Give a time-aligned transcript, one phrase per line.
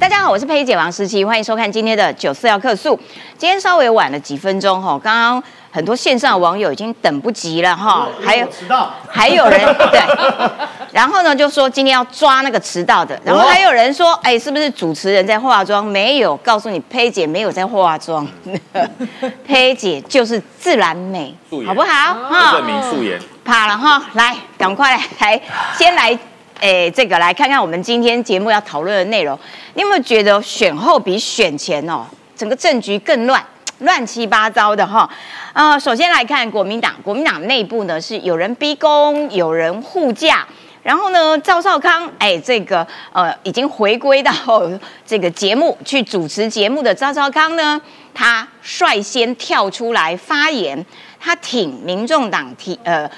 [0.00, 2.98] 大家好，我是佩姐王思琪，欢迎收看今天的九四要客诉。
[3.38, 9.60] 今天稍微晚了几分钟哈，刚刚很多线上的网友已经等不及了哈，还有迟到，还有人
[9.92, 10.02] 对，
[10.90, 15.84] 然后呢就说今天要抓那个迟到的，然后还有人说，哎，是不是主持人在化妆？
[15.84, 18.26] 没有，告诉你，佩姐没有在化妆，
[19.46, 22.14] 佩姐就是自然美素，颜好不好？
[22.14, 23.18] 哈证明素颜。
[23.44, 25.40] 怕了哈，来，赶快来，来
[25.78, 26.18] 先来，
[26.64, 29.38] 哎，这个来看看我们今天节目要讨论的内容。
[29.74, 33.44] 你有没有觉得选后比选前哦，整个政局更乱，
[33.80, 35.06] 乱七八糟的哈？
[35.52, 40.46] 呃，首先来看国民党，国民党内部呢是有人逼宫，有人护驾。
[40.82, 44.32] 然后呢，赵少康，哎，这个呃，已经回归到
[45.06, 47.78] 这个节目去主持节目的赵少康呢，
[48.14, 50.84] 他率先跳出来发言，
[51.18, 53.10] 他挺民众党提呃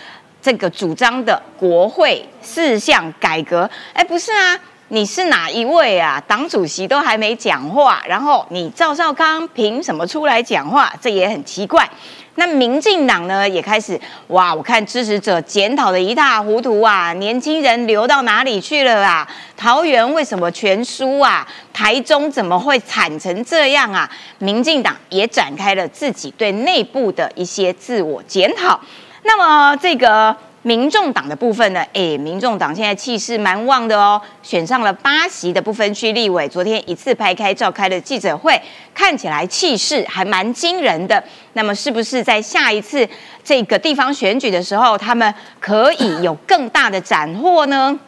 [0.47, 3.69] 这个主张的国会四项改革。
[3.93, 4.57] 哎，不是啊，
[4.91, 6.23] 你是哪一位啊？
[6.29, 10.95] 党主席都还没讲话，然后你赵少康凭什么出来讲话？
[11.01, 11.91] 这也很奇怪。
[12.37, 19.29] 那民进党呢也开始哇，我看支持者检讨的一塌糊涂啊，年轻人流到哪里去了啊？
[19.57, 21.45] 桃园为什么全输啊？
[21.73, 24.09] 台中怎么会惨成这样啊？
[24.38, 28.81] 民进党也展开了自己对内部的一些自我检讨。
[29.27, 31.85] 那么这个民众党的部分呢？
[31.93, 38.60] 诶，民众党现在气势蛮旺的哦，选上了八席的不分区立委，昨天一次拍开召开了记者会，
[38.95, 41.23] 看起来气势还蛮惊人的。
[41.54, 43.09] 那么是不是在下一次
[43.43, 47.99] 这个地方选举的时候，他们可以有更大的斩获呢？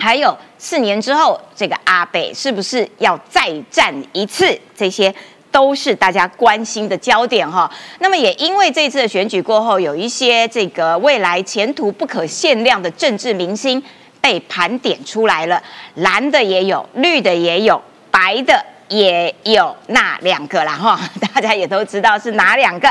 [0.00, 4.56] 还有四年之后，这个阿北是不是要再战一次？
[4.76, 5.12] 这些
[5.50, 7.70] 都是大家关心的焦点哈。
[8.00, 13.82] 那么也因为这次的选举过后，有一些这个未来前途不可限量的政治明星
[14.20, 15.62] 被盘点出来了，
[15.94, 21.00] 蓝的也有，绿的也有，白的也有，那两个啦哈，
[21.34, 22.88] 大家也都知道是哪两个。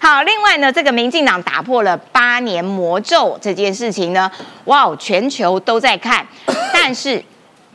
[0.00, 4.30] 好，另外呢，这个民进党打破了八年魔咒这件事情呢，
[4.64, 6.26] 哇，全球都在看，
[6.72, 7.22] 但是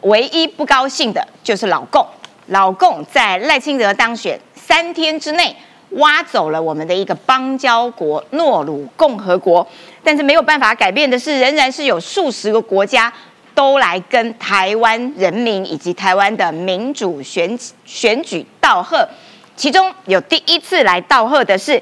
[0.01, 2.03] 唯一不高兴的就是老共，
[2.47, 5.55] 老共在赖清德当选三天之内
[5.91, 9.67] 挖走了我们的一个邦交国诺鲁共和国，
[10.03, 13.11] 但是没有办法改变的是，仍然是有数十个国家
[13.53, 19.07] 都来跟台湾人民以及台湾的民主选选举道贺，
[19.55, 21.81] 其中有第一次来道贺的是。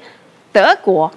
[0.52, 1.12] 德国、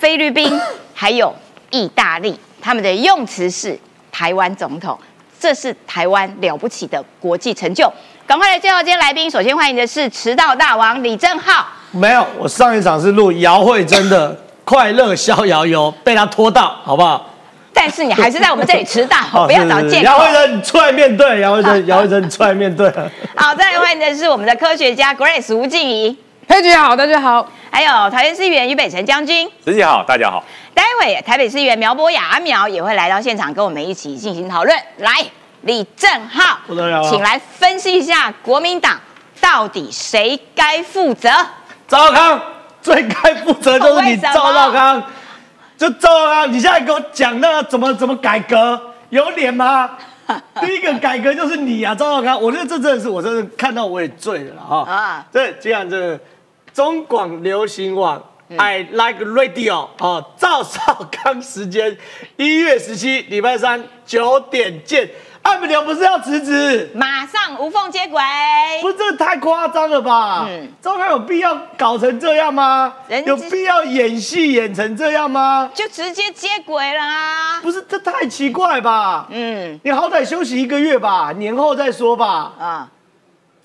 [0.00, 0.60] 菲律宾
[0.92, 1.32] 还有
[1.70, 3.78] 意大利，他们的用词是
[4.10, 4.98] “台湾总统”，
[5.38, 7.88] 这是台湾了不起的国际成就。
[8.30, 11.66] 赶快来介绍今天来宾，首先欢迎的是迟到大王李正浩。
[11.90, 14.32] 没有，我上一场是录姚慧珍的
[14.64, 17.28] 《快乐逍遥游》，被他拖到，好不好？
[17.74, 20.04] 但是你还是在我们这里迟到， 不要找借口。
[20.04, 22.88] 姚慧珍，你出来面对，姚慧珍， 姚慧珍，你出来面对。
[23.34, 26.16] 好，再来欢迎的是我们的科学家 Grace 吴静怡。
[26.46, 27.44] 佩姐好，大家好。
[27.72, 30.44] 还有台北市议员于北辰将军，师姐好，大家好。
[30.72, 34.78] 待会台北市议员苗博雅阿苗也会来到现场，跟我们一起进行讨论。
[34.98, 35.10] 来，
[35.62, 38.98] 李正浩，不得了请来分析一下国民党
[39.40, 41.28] 到底谁该负责？
[41.86, 42.42] 赵少康
[42.80, 45.02] 最该负责就是你赵少康，
[45.76, 49.90] 就赵少康，你现在给我讲那个怎么怎么改革，有脸吗？
[50.60, 54.90] 第一个改革就是你啊，赵少康，我觉得这真的是我真的看到我也醉了哈。
[54.90, 56.18] 啊，这这样这。
[56.72, 58.22] 中广流行网
[58.56, 61.96] ，I like radio 哦，赵少康时间
[62.36, 65.10] 一月十七礼拜三九点见。
[65.42, 68.20] 艾米流不是要辞职，马上无缝接轨，
[68.82, 70.44] 不是这太夸张了吧？
[70.46, 72.92] 嗯，赵康有必要搞成这样吗？
[73.24, 75.70] 有必要演戏演成这样吗？
[75.74, 77.58] 就直接接轨啦。
[77.62, 79.28] 不是这太奇怪吧？
[79.30, 82.52] 嗯，你好歹休息一个月吧，年后再说吧。
[82.58, 82.88] 啊。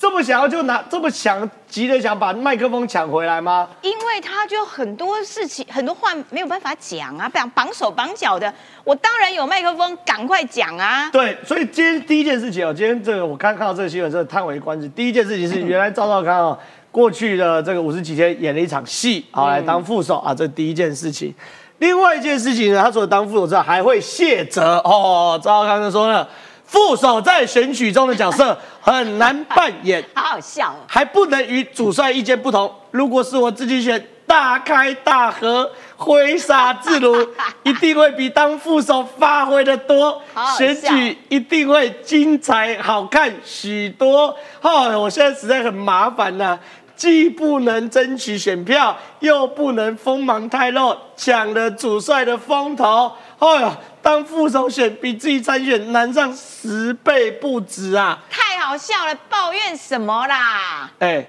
[0.05, 3.67] 这么想要就拿这么想急着想把麦克风抢回来吗？
[3.81, 8.53] 因为他就很多事情很多话没有办法讲啊，绑绑手绑脚的。
[8.83, 11.09] 我当然有麦克风，赶快讲啊！
[11.11, 14.87] 对，所以今天第一件事情哦，今天这个我刚看到这个新闻，真的叹为观止。
[14.89, 16.59] 第一件事情是，原来赵少康哦，
[16.91, 21.33] 过去的这个五十几天演了一场戏，好来当副手啊，这第一件事情。
[21.79, 25.41] 另外一件事情呢，他除了当副手之外，还会卸责哦。
[25.43, 26.29] 赵少康就说了。
[26.65, 32.73] 副手在选举中的角色 很难扮演， 好好笑哦，还不能与主帅意见不同。
[32.91, 37.15] 如果是我自己选，大开大合，挥洒自如，
[37.63, 40.21] 一定会比当副手发挥的多，
[40.57, 44.35] 选举一定会精彩好看许多。
[44.61, 46.57] 哦，我现在实在很麻烦呐，
[46.95, 53.11] 既不能争取选票，又不能锋芒太露，抢了主帅的风头。
[53.39, 53.77] 哎呀！
[54.01, 58.19] 当副手选比自己参选难上十倍不止啊！
[58.29, 60.89] 太好笑了，抱怨什么啦？
[60.99, 61.27] 哎，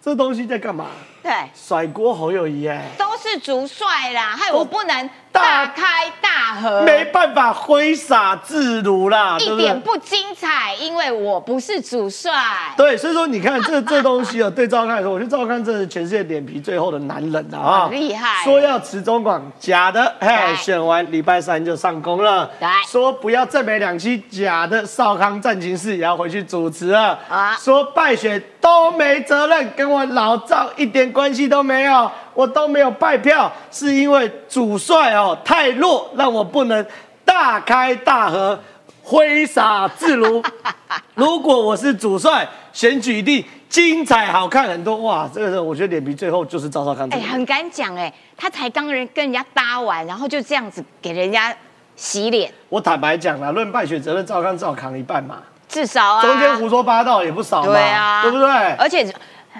[0.00, 0.86] 这东西在干嘛？
[1.22, 12.32] 对，甩锅侯友谊哎，都是主帅啦，害我不能大开大合，没办法挥洒自如啦，一点不精彩，因为我不是主帅。
[12.76, 18.44] 对，所以说你看这这东西啊， 对赵康来说，我觉得赵康真是全世界脸皮最厚的男人了啊，厉害。
[18.44, 22.50] 说要持中广，假的，嘿，选完礼拜三就上工了。
[22.58, 27.18] 对，说不要正美两期，假的，少康战情室也要回去主持了。
[27.28, 36.86] 啊，说败选都没责任，跟我老赵一点关系都没有，我都没有败票，是因为主帅哦太弱，让我不能
[37.24, 38.56] 大开大合。
[39.02, 40.40] 挥洒自如。
[41.16, 45.28] 如果我是主帅，选举一定精彩好看很多哇！
[45.34, 47.08] 这个是我觉得脸皮最后就是赵少康。
[47.10, 51.52] 哎，很敢讲哎，他才刚人跟人家搭完，然后就这样子给人家
[51.96, 52.52] 洗脸。
[52.68, 55.38] 我坦白讲了，论败选责任，赵康至少扛一半嘛，
[55.68, 58.46] 至少啊，中间胡说八道也不少嘛，对啊，对不对？
[58.78, 59.12] 而且。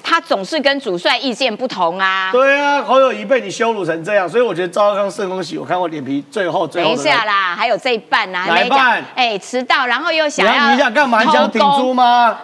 [0.02, 2.30] 他总是跟主帅意见不同啊！
[2.32, 6.94] 对啊，侯友谊被你羞辱成这样，所以我觉得赵康盛恭喜，我看我脸皮最厚最后。
[6.94, 9.04] 等一下啦，还有这一半呢，哪一半？
[9.14, 11.22] 哎，迟到，然后又想要你想干嘛？
[11.22, 12.38] 你想挺猪吗？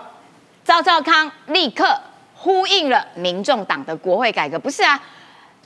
[0.65, 1.87] 赵赵康立刻
[2.35, 5.01] 呼应了民众党的国会改革，不是啊？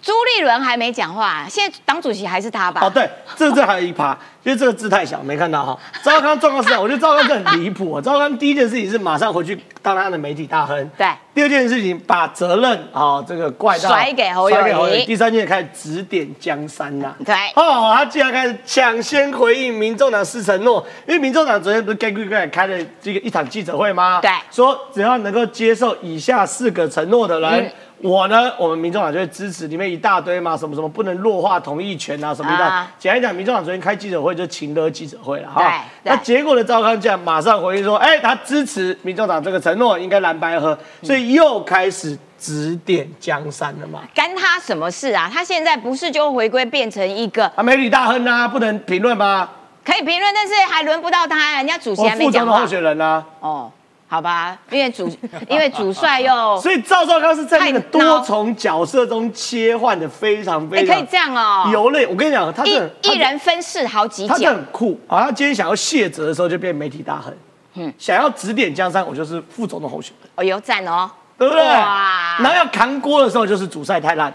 [0.01, 2.81] 朱立伦还没讲话，现在党主席还是他吧？
[2.85, 4.17] 哦，对，这这还有一趴，
[4.49, 5.79] 因为这个字太小，没看到哈。
[6.03, 8.01] 赵康状况是这样， 我觉得赵康是很离谱啊。
[8.01, 11.07] 赵康第一件事情是马上回去当他的媒体大亨，对。
[11.35, 15.05] 第二件事情把责任啊这个怪到甩给侯友宜。
[15.05, 17.35] 第三件开始指点江山呐，对。
[17.57, 24.19] 哦，他竟然开始抢先回应民众党施承诺，因为民众党昨天不是跟贵贵开了这个一场记者会吗？
[24.23, 24.31] 对。
[24.51, 27.71] 说只要能够接受以下四个承诺的人。
[28.01, 32.87] 我呢，我们民众党就会支持，里面一大堆嘛，什么什么不能弱化同意权啊，什么的。
[32.99, 35.85] 简单讲，民众党昨天开记者会就请了记者会了哈。
[36.05, 44.01] 那结果的，赵康这样马上回应说，哎，他支持民众党这个承诺，应该蓝白合，所以又开始指点江山了嘛。
[44.15, 45.29] 干他什么事啊？
[45.33, 49.49] 他现在不是就回归变成一个啊，媒体大亨啊，不能评论吗？
[49.85, 52.61] 可以评论，但是还轮不到他，人家主席还没讲话。
[52.61, 53.25] 候选人呢？
[53.41, 53.73] 哦。
[54.11, 55.07] 好吧，因为主
[55.49, 62.07] 因为主帅又， 所以赵少康是在那个多重角色中切换的非常非常，可以这样哦，游泪。
[62.07, 62.73] 我跟你讲，他一
[63.03, 65.25] 一人分饰好几角，他很酷啊。
[65.25, 67.33] 他今天想要卸责的时候，就变媒体大亨。
[67.75, 70.31] 嗯，想要指点江山，我就是副总的候选人。
[70.37, 71.63] 哦，有赞哦，对不对？
[71.63, 74.33] 哇，然后要扛锅的时候，就是主帅太烂。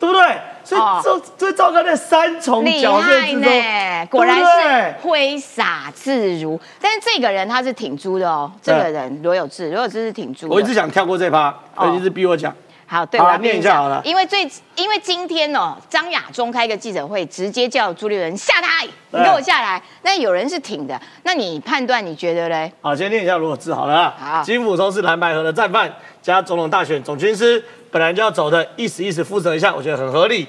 [0.00, 0.08] 对。
[0.08, 0.40] 不对？
[0.62, 6.60] 所以这这赵刚在三重角色之中，果然是挥洒自如。
[6.80, 10.48] 但是这个人他是挺猪的哦，这个人罗有志，罗有志是挺猪。
[10.48, 12.54] 我一直想跳过这趴，他一直逼我讲。
[12.86, 14.00] 好，对，我念一下好了。
[14.04, 14.42] 因为最
[14.76, 19.80] 因为今天哦，张亚中开个记者会，直接叫朱立伦下台，你给我下来。
[20.02, 22.70] 那有人是挺的，那你判断你觉得嘞？
[22.80, 24.14] 好，先念一下罗有志好了。
[24.18, 27.64] 好，金辅中是蓝白河的战犯加总统大选总军师。
[27.90, 30.46] 本来就要走的，意思意思负责一下，我觉得很合理。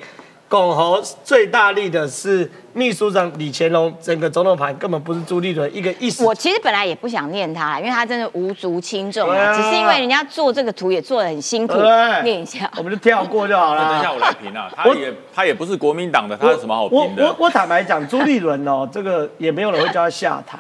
[0.48, 6.26] 拱侯最大力的是秘书长李乾隆，整个总统盘根本不是朱立伦一个意思。
[6.26, 9.56] 我其实本来也不想念他，因为他真的无足轻重啊。
[9.56, 11.76] 只是因为人家做这个图也做的很辛苦，
[12.24, 13.92] 念一下，我们就跳过就好了。
[13.92, 17.26] 等一下我来评啊，他也他也不是国民党的，他有什么好评的？
[17.26, 20.60] 我我坦白讲，朱立伦哦，这个也没有人会叫他下台。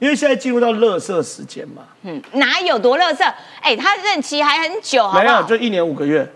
[0.00, 3.22] 因为现在进入到乐色时间嘛，嗯，哪有多乐色？
[3.60, 6.26] 哎，他任期还很久，好没有，就一年五个月，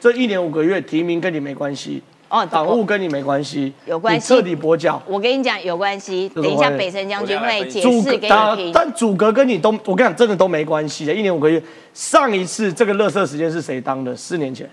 [0.00, 5.00] 这一年五个月提名跟你没关系，哦，党务跟你没关系，有关系，彻底跛脚。
[5.06, 6.28] 我跟你讲，有关系。
[6.30, 8.72] 等一下，北辰将军会解释给你听。
[8.74, 11.14] 但主格跟你都，我跟你讲，真的都没关系的。
[11.14, 11.62] 一年五个月，
[11.94, 14.16] 上一次这个乐色时间是谁当的？
[14.16, 14.68] 四年前，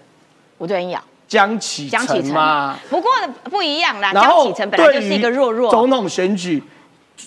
[0.57, 2.79] 吴敦义啊，江启臣嘛。
[2.89, 3.11] 不过
[3.43, 6.63] 不一样啦，江启臣本来就是一个弱弱总统选举。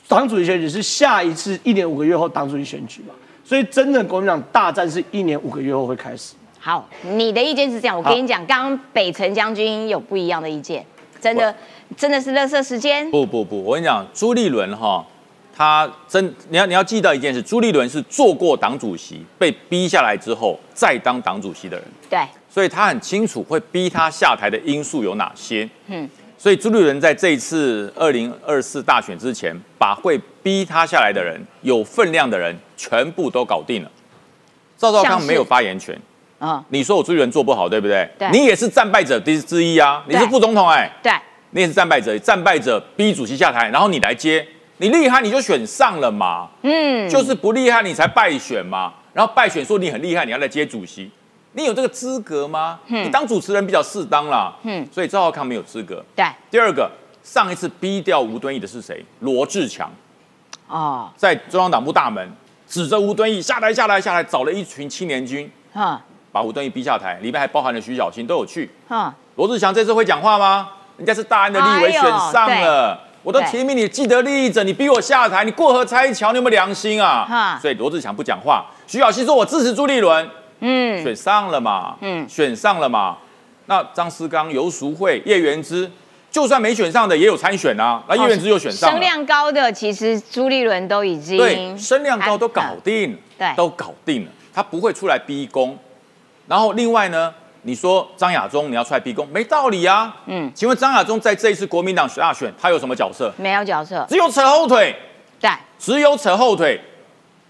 [0.08, 6.34] 党主席选举是下一次一年五个月后党主席选举嘛，所以真的国民党大战是一年五个月后会开始。
[6.58, 10.84] 好，你的意见是这样，我跟你讲，刚刚北辰将军有不一样的意见，
[11.20, 11.54] 真的
[11.96, 13.10] 真的是乐色时间。
[13.10, 15.04] 不不不，我跟你讲，朱立伦哈，
[15.54, 21.84] 他真你要你要记得一件事，朱立伦是做过党主席，被逼下来之后再当党主席的人。
[22.08, 25.68] 对，所以他很清楚会逼他下台的因素有哪些。
[25.88, 26.08] 嗯。
[26.42, 33.90] 所以朱立伦在这一次二零二四大选之前，把会逼他下来的人、有分量的人全部都搞定了。
[34.76, 35.96] 赵少康没有发言权
[36.40, 36.64] 啊！
[36.70, 38.10] 你说我朱立伦做不好，对不对？
[38.18, 38.28] 对。
[38.32, 40.02] 你也是战败者之之一啊！
[40.08, 40.90] 你是副总统哎。
[41.00, 41.12] 对。
[41.50, 44.44] 你也是战败者，战败者逼主席下台，然后你来接，
[44.78, 46.48] 你厉害你就选上了嘛。
[46.62, 47.08] 嗯。
[47.08, 48.92] 就是不厉害你才败选嘛。
[49.12, 51.08] 然后败选说你很厉害，你要来接主席。
[51.52, 52.80] 你有这个资格吗？
[52.86, 54.52] 你当主持人比较适当啦。
[54.62, 56.04] 嗯，所以赵浩康没有资格。
[56.16, 56.24] 对。
[56.50, 56.90] 第二个，
[57.22, 59.04] 上一次逼掉吴敦义的是谁？
[59.20, 59.90] 罗志强
[60.68, 62.30] 哦，在中央党部大门
[62.66, 68.70] 指着吴敦义下台下台下台，找了一群青年军哈把吴敦义逼下台，里面还包含了徐小青都有去。
[68.88, 70.68] 哈，罗志祥这次会讲话吗？
[70.96, 77.58] 人家是大安的立委选上了，我都提名你既得利益者，你逼我下台，你过河拆桥，你有没有良心啊哈？
[77.60, 80.30] 所以罗志祥不讲话，徐小新说我支持朱立伦，
[80.62, 83.18] 嗯，选上了嘛，嗯选上了嘛。
[83.66, 85.90] 那张思刚、游淑慧、叶元之，
[86.30, 95.78] 就算没选上的也有参选啊，那叶元之又选上了，声量高的，其实朱立伦都已经对，声量高都搞定了，对都搞定了，他不会出来逼宫。
[96.48, 100.16] 然后另外呢，你说张亚中你要出来逼宫，没道理啊。
[100.26, 103.32] 嗯请问张亚中在这一次国民党大选，他有什么角色？
[103.36, 104.94] 没有角色，只有扯后腿，
[105.40, 106.80] 对，只有扯后腿。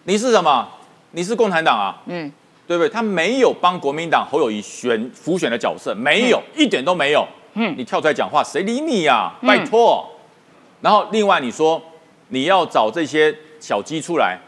[0.05, 0.69] 你是什么？
[1.13, 1.97] 你是共产党啊？
[2.07, 2.31] 嗯，
[2.73, 2.89] 对不对？
[2.89, 7.27] 他没有帮国民党侯友谊选辅选的角色，没有，一点都没有。
[7.55, 10.09] 嗯你跳出来讲话，谁理你呀、嗯拜托。
[10.81, 11.81] 然后另外你说
[12.29, 14.39] 你要找这些小鸡出来，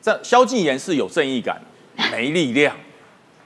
[0.00, 1.60] 这萧敬言是有正义感，
[2.12, 2.76] 没力量，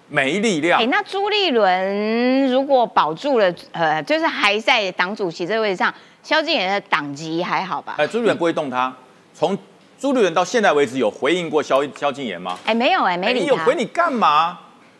[0.08, 0.86] 没力量哎，。
[0.86, 7.94] 那朱立伦如果保住了，呃，就是还在党主席这个位置上，萧敬言的党籍还好吧？
[7.96, 8.94] 哎，朱立伦不会动他。
[9.32, 9.56] 从
[10.00, 12.56] 朱立伦到现在为止，有回应过萧萧敬言吗？
[12.64, 14.56] 哎，没有哎，没有回你干嘛？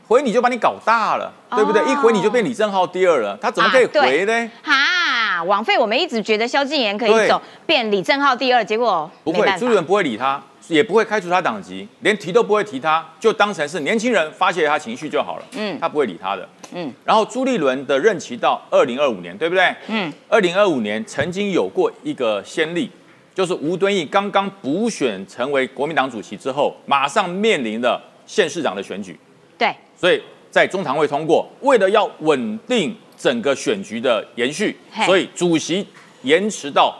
[0.08, 1.80] 回你就把你搞大了，对不对？
[1.82, 4.50] 哦一回你就变李正浩第二了，他怎么可以回呢？
[4.62, 15.44] 哈，枉费我们一直觉得萧敬言可以对走变李正浩第二，结果不会，朱立伦不会理他，也不会开除他党籍，连提都不会提他，就当成是年轻人发泄他情绪就好了。
[15.52, 16.48] 嗯他不会理他的。
[16.72, 19.72] 嗯然后朱立伦的任期到二零二五年，对不对？
[19.86, 22.90] 嗯，二零二五年曾经有过一个先例，
[23.38, 29.16] 就是吴敦义刚刚补选成为国民党主席之后，马上面临了县市长的选举，
[29.56, 34.76] 对，所以在中常会通过，为了要稳定整个选局的延续，
[35.06, 35.86] 所以主席
[36.22, 36.92] 延迟到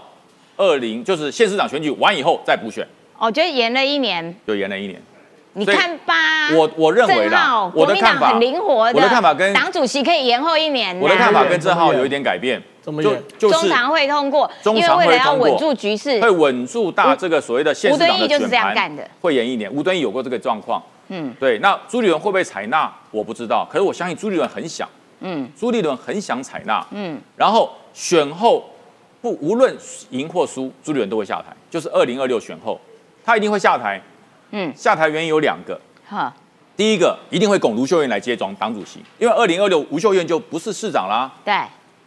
[0.57, 2.87] 二零，就是县市长选举完以后再补选，
[3.19, 5.03] 哦觉得延了一年，就延了一年。
[5.55, 6.15] 你看吧。
[6.55, 11.03] 我我认为啦我的看法很灵活的，我的看法跟党主席可以延后一年呐。
[11.03, 13.23] 我的看法跟郑浩有一点改变，就怎么演？
[13.39, 16.21] 就是中常会通过，中常因为为了要稳住局势。
[16.21, 19.71] 会，稳住大这个所谓的县市长的吴敦义就是这样干的，会延一年。
[19.73, 21.35] 吴敦义有过这个状况，嗯。
[21.39, 21.59] 对。
[21.59, 22.91] 那朱立伦会不会采纳？
[23.11, 24.89] 我不知道，可是我相信朱立伦很想，
[25.21, 25.49] 嗯。
[25.59, 28.65] 朱立伦很想采纳，嗯，然后选后
[29.21, 29.77] 不无论
[30.11, 32.81] 赢或输，朱立伦都会下台，就是二零二六选后，
[33.25, 34.01] 他一定会下台。
[34.53, 34.73] 嗯。
[34.75, 35.79] 下台原因有两个，
[36.09, 36.33] 哈，
[36.77, 41.31] 第一个一定会拱卢秀燕来接庄党主席，因为二零二六吴秀燕就不是市长啦。
[41.45, 41.55] 对，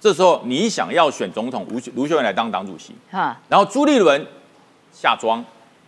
[0.02, 4.26] 这时候你想要选总统，卢秀卢秀燕来当党主席，哈，然后朱立伦
[4.92, 5.46] 下庄，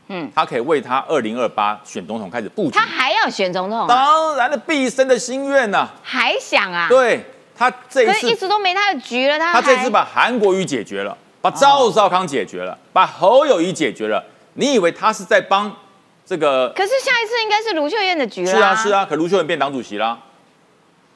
[0.08, 2.86] 嗯，他可以为他二零二八选总统开始布局他。
[2.86, 7.26] 还要选总统啊，当然了，毕生的心愿呐、还想啊？，对
[7.58, 14.24] 他这一可是一，直都没他的局了，他这次把韩国瑜解决了，把赵少康解决了，把侯友谊解决了。
[14.54, 15.76] 你以为他是在帮
[16.24, 16.70] 这个？
[16.76, 18.52] 可是下一次应该是卢秀燕的局了。
[18.52, 20.20] 是啊是，啊，可卢秀燕变党主席啦。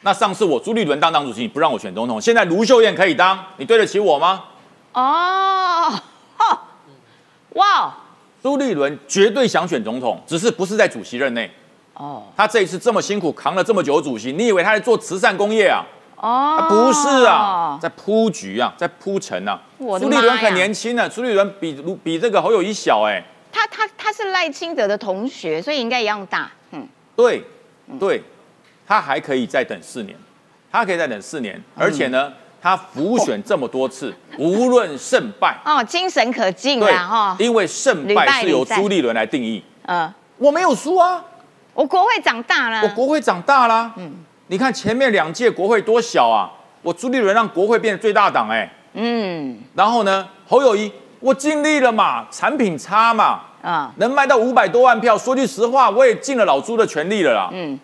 [0.08, 4.46] 那上次我朱立伦当党主席，你不让我选总统，现在卢秀燕可以当，你对得起我吗？
[4.94, 5.92] 哦，
[6.40, 6.60] 哦，
[7.56, 7.94] 哇，
[8.42, 11.52] 朱立伦绝对想选总统，只是不是在主席任内。
[11.96, 15.84] 哦他这一次这么辛苦扛了这么久的主席，你以为他在做慈善工业啊？
[16.16, 19.60] 哦啊，不是啊，在铺局啊，在铺陈啊。
[19.78, 23.22] 朱立伦很年轻呢，朱立伦比卢比这个侯友谊小哎、
[23.52, 26.50] 他他他是赖清德的同学，所以应该一样大。
[26.72, 27.44] 嗯，对，
[28.00, 28.24] 对，
[28.88, 30.18] 他还可以再等四年，
[30.72, 37.36] 他可以再等四年，而且呢，他浮选这么多次，无论胜败，哦，精神可敬对啦哈。
[37.40, 41.22] 因为胜败是由朱立伦来定义，嗯，我没有输啊，
[41.74, 42.82] 我国会长大了。
[42.84, 44.14] 我国会长大了，嗯，
[44.48, 46.50] 你看前面两届国会多小啊，
[46.82, 49.58] 我朱立伦让国会变成最大党哎、嗯。
[49.76, 55.18] 然后呢，侯友谊，我尽力了嘛，产品差嘛，啊能卖到五百多万票。
[55.18, 57.50] 说句实话，我也尽了老朱的全力了啦。
[57.52, 57.78] 嗯，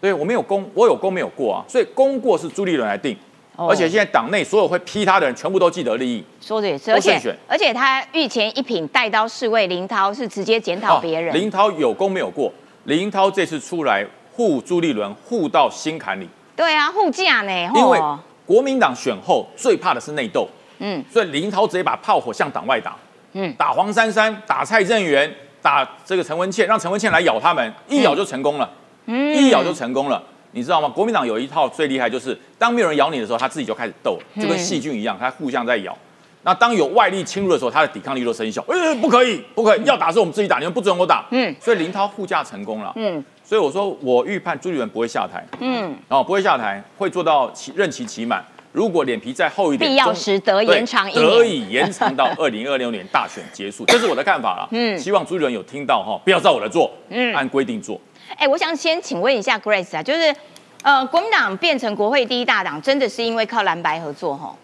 [0.00, 3.16] 对我没有功，我有功没有过啊，所以功过是朱立伦来定。
[3.56, 6.22] 哦而且现在党内所有会批他的人，全部都既得利益。
[6.42, 11.32] 说的也是，而且而且他御前一品带刀侍卫林涛是直接检讨别人。
[11.32, 12.52] 哦林涛有功没有过，
[12.84, 16.28] 林涛这次出来护朱立伦，护到心坎里。
[16.54, 17.70] 对啊，护驾呢？
[17.74, 20.46] 因为吼国民党选后最怕的是内斗，
[20.78, 22.94] 嗯所以林涛直接把炮火向党外打，
[23.32, 28.70] 嗯打黄珊珊，打蔡正元，打这个陈文茜，让陈文茜来咬他们，一咬就成功了，
[29.06, 30.22] 嗯一咬就成功了。
[30.52, 30.88] 你知道吗？
[30.88, 35.96] 国民党有一套最厉害，就是当没有人咬你的时候，他自己就开始斗，就跟细菌一样，他互相在咬。
[36.44, 38.64] 那当有外力侵入的时候，他的抵抗力就生效。
[38.68, 41.26] 哎、不可以，不可以，要打是我们自己打，你们不准我打。
[41.30, 42.92] 嗯所以林涛护驾成功了。
[42.96, 45.44] 嗯所以我说，我预判朱立伦不会下台。
[45.60, 48.42] 嗯然后不会下台，会做到期任期期满。
[48.72, 54.68] 如果脸皮再厚一点，必要时得延长一年，得以延长到二零二六年大选结束，这是我的看法了。
[54.70, 58.00] 嗯，希望朱立伦有听到哈，不要照我的做，嗯，按规定做。
[58.36, 60.34] 哎，我想先请问一下 Grace 啊，就是
[60.82, 64.54] 呃，国民党变成国会第一大党，真的是因为靠蓝白合作哈？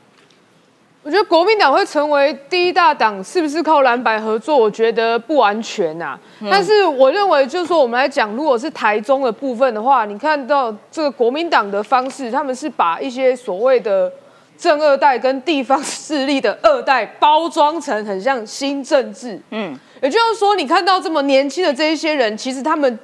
[1.03, 4.57] 我觉得国民党会成为第一大党，是不是靠蓝白合作？
[4.57, 6.17] 我觉得不完全呐。
[6.49, 14.13] 但是我认为，就是说我们来讲，如果是台中的部分的话，你看到这个国民党的方式，他们是把一些所谓的
[14.57, 19.41] 正二代跟地方势力的二代包装成很像新政治。
[19.51, 22.97] 嗯，也就是说，你看到这么年轻的这一些人，其实他们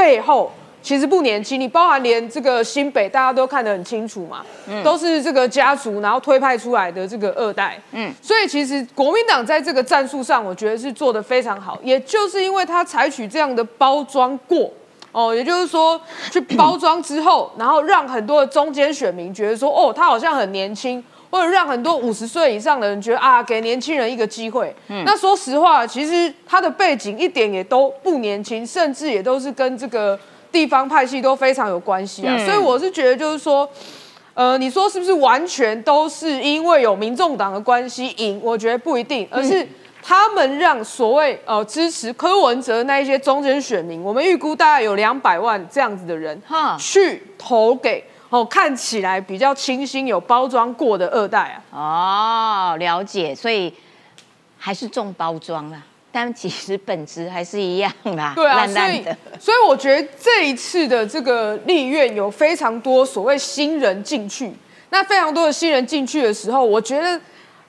[0.00, 0.50] 背后。
[0.82, 4.42] 其实不年轻，你包含连这个新北，大家都看得很清楚嘛，
[4.82, 14.72] 都是这个家族然后推派出来的这个二代，嗯，所以其实国民党在这个战术上，我觉得是做的非常好，也就是因为他采取这样的包装过，
[15.12, 16.00] 哦，也就是说
[16.32, 24.74] 去包装之后，然后让很多的中间选民觉得说，哦，他好像很年轻，或者让很多五十岁以上的人觉得啊，给年轻人一个机会。
[24.88, 30.18] 嗯，那说实话，其实他的背景一点也都不年轻，甚至也都是跟这个。
[30.52, 33.70] 地方派系都非常有关系啊，所以我是觉得就是说，
[34.34, 38.40] 呃，你说是不是完全都是因为有民众党的关系赢？
[38.42, 39.64] 我觉得不一定，而是
[40.02, 52.72] 他们让所谓呃支持柯文哲那一些中间选民，我们预估大概有两百万这样子的人，哈，去投给哦看起来比较清新、有包装过的二代啊。
[52.72, 53.72] 哦，了解，所以
[54.56, 55.82] 还是重包装啦。
[56.12, 59.04] 但其实本质还是一样啦，对啊，所以
[59.38, 64.52] 所以我觉得这一次的这个立院有非常多所谓新人进去，
[64.88, 67.20] 那非常多的新人进去的时候，我觉得，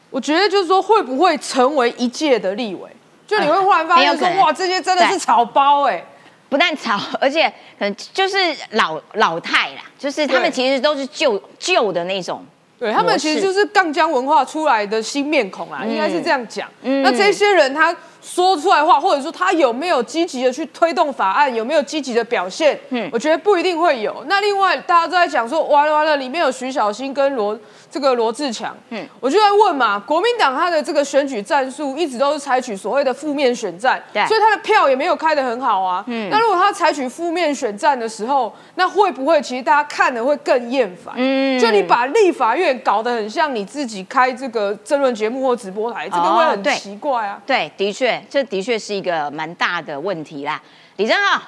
[0.09, 2.89] 我觉得就是说会不会成为一届的立委？
[3.27, 6.03] 就你会忽然发现说，哇，这些真的是草包哎，
[6.51, 7.47] 不但吵， 而且
[7.79, 8.35] 可能就是
[8.71, 12.45] 老老太啦，就是他们其实都是旧旧的那种。
[12.77, 16.67] 对他们其实就是杠江文化出来的新面孔啊，应该是这样讲。
[16.81, 22.77] 那这些人他说出来话，或者说他有没有积极的去推动法案，有没有积极的表现？
[22.89, 24.25] 嗯，我觉得不一定会有。
[24.27, 27.57] 那另外大家都在讲说，完了完了，里面有徐小新跟罗。
[27.91, 36.01] 这个罗志强，嗯，我就在问嘛，国民党他的这个选举战术一直都是采取所谓的负面选战，对，所以他的票也没有开得很好啊。
[36.07, 41.13] 嗯，那如果他采取负面选战的时候，那会不会其实大家看的会更厌烦？
[41.17, 47.41] 嗯，就你把立法院搞得很像你自己开这个争论节目或直播台，这个会很奇怪啊。
[47.45, 50.61] 对，的确，这的确是一个蛮大的问题啦。
[50.95, 51.41] 李正浩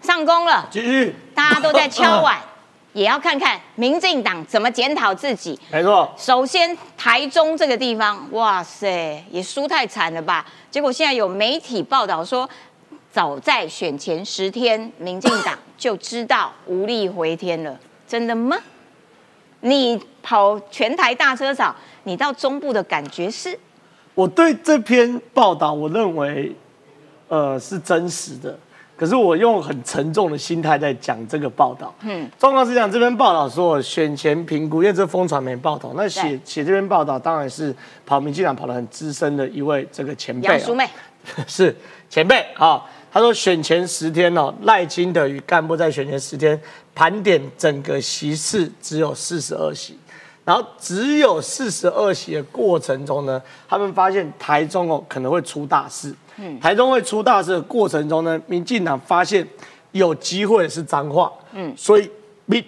[0.00, 2.38] 上工了，继续，大家都在敲碗。
[2.98, 5.56] 也要看看民进党怎么检讨自己。
[5.70, 10.44] 没错，首先台中这个地方，哇塞，也输太惨了吧？
[10.68, 12.48] 结果现在有媒体报道说，
[13.12, 17.78] 早在选前十天，民进党就知道无力回天了。
[18.08, 18.56] 真的吗？
[19.60, 23.56] 你跑全台大车场，你到中部的感觉是？
[24.16, 26.52] 我对这篇报道，我认为，
[27.28, 28.58] 呃，是真实的。
[28.98, 31.94] 可是我用很沉重的心态在讲这个报道。
[32.00, 40.48] 嗯，状况是讲，这篇报道说选前评估，因为这风传媒报道，那写写这篇报道当然是跑民进党跑得很资深的一位这个前辈。
[40.48, 40.88] 杨妹
[41.46, 41.74] 是
[42.10, 42.84] 前辈啊。
[43.10, 46.60] 他说选前十天哦，赖清德与干部在选前十天
[46.94, 49.98] 盘点整个席次只有四十二席，
[50.48, 56.14] 然后只有四十二席的过程中呢，他们发现台中哦可能会出大事。
[56.38, 56.58] 嗯。
[56.58, 59.46] 台中会出大事的过程中呢，民进党发现
[59.92, 62.10] 有机会是脏话，嗯，所以
[62.46, 62.64] 民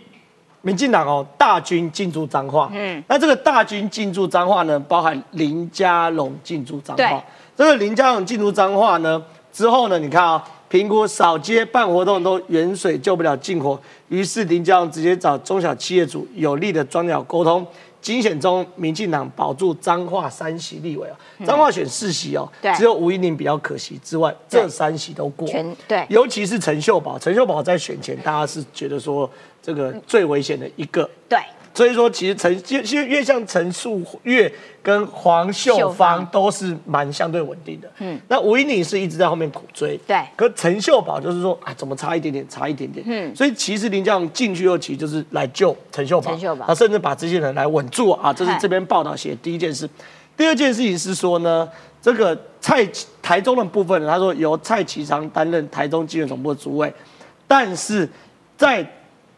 [0.60, 7.24] 民进党哦大军进驻脏话，嗯，那这个大军进驻脏话呢，包含林佳龙进驻脏话，
[7.56, 13.78] 这个林佳龙进驻脏话呢之后呢，你看啊，评估扫街办活动都远水救不了近火，
[14.08, 17.66] 于是林佳龙直接找中小企业主有力的庄鸟沟通。
[18.00, 25.46] 惊险中，民进党保住彰化三席立委啊，彰化选四席哦，只有吴依宁比较可惜之外，这三席都过。
[25.86, 29.28] 对，尤其是陈秀宝，陈秀宝在选前，大家是觉得说
[29.60, 31.10] 这个最危险的一个。
[31.28, 31.38] 对。
[31.72, 34.52] 所以说，其实陈其实越像陈树月
[34.82, 37.88] 跟黄秀芳都是蛮相对稳定的。
[37.98, 39.96] 嗯，那吴依宁是一直在后面苦追。
[40.06, 43.04] 对，可陈秀宝就是说啊，怎么差一点点，差一点点。
[43.08, 46.32] 嗯，所以其实林将进去后，其实就是来救陈秀宝。
[46.32, 48.32] 陈秀宝，他甚至把这些人来稳住啊。
[48.32, 49.88] 这是这边报道写的第一件事。
[50.36, 51.68] 第二件事情是说呢，
[52.02, 52.84] 这个蔡
[53.22, 56.92] 台中的部分，他说由蔡启昌担任台中纪院总部的主委，
[57.46, 58.08] 但是
[58.56, 58.84] 在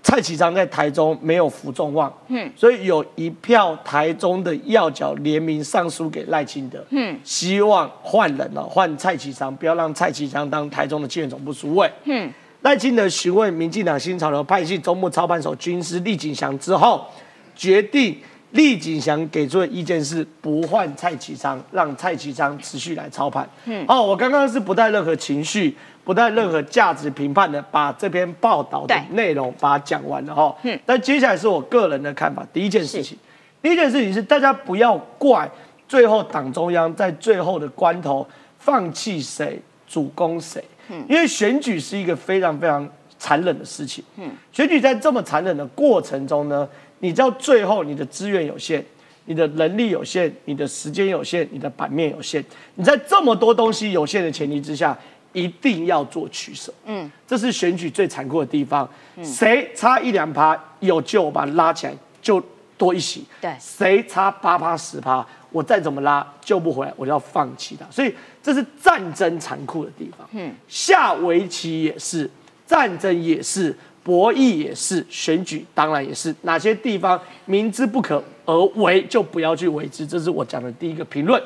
[0.03, 12.31] 蔡启昌在台中没有服众望，嗯，所以有一票台中的要角联名上书给赖清德，嗯，希望换人了，换蔡启昌，不要让蔡启昌当台中的建总部主委，嗯，
[12.63, 17.07] 赖清德询问民进党新潮流派系中部操盘手军师厉景祥之后，
[17.55, 18.17] 决定
[18.51, 23.49] 厉景祥给出的意见是不换蔡启昌，让蔡启昌持续来操盘。
[23.65, 30.55] 嗯，哦，我刚刚是不带任何情绪、不带任何价值评判的，把这篇报道的内容把它讲完了哈。
[30.63, 32.47] 嗯，但接下来是我个人的看法。
[32.53, 33.17] 第一件事情，
[33.61, 35.49] 第一件事情是大家不要怪
[35.87, 38.27] 最后党中央在最后的关头
[38.59, 40.63] 放弃谁主攻谁。
[40.89, 42.89] 嗯，因为选举是一个非常非常
[43.19, 44.03] 残忍的事情。
[44.17, 46.69] 嗯，选举在这么残忍的过程中呢？
[46.99, 48.85] 你到最后，你的资源有限，
[49.25, 52.45] 你的能力有限，你的时间有限，你的版面有限。
[52.75, 54.97] 你在这么多东西有限的前提之下，
[55.33, 56.73] 一定要做取舍。
[56.85, 58.89] 嗯，这是选举最残酷的地方。
[59.23, 62.43] 谁差一两趴有救，我把它拉起来就
[62.77, 63.25] 多一席。
[63.41, 67.87] 对，谁差八趴十趴，我再怎么拉救不回来，我就要放弃它。
[67.91, 70.29] 所以这是战争残酷的地方。
[70.33, 72.31] 嗯，下围棋也是，
[72.67, 73.77] 战争也是。
[74.05, 76.35] 博弈也是，选举当然也是。
[76.43, 80.05] 哪些地方明知不可而为，就不要去为之。
[80.05, 81.41] 这是我讲的第一个评论。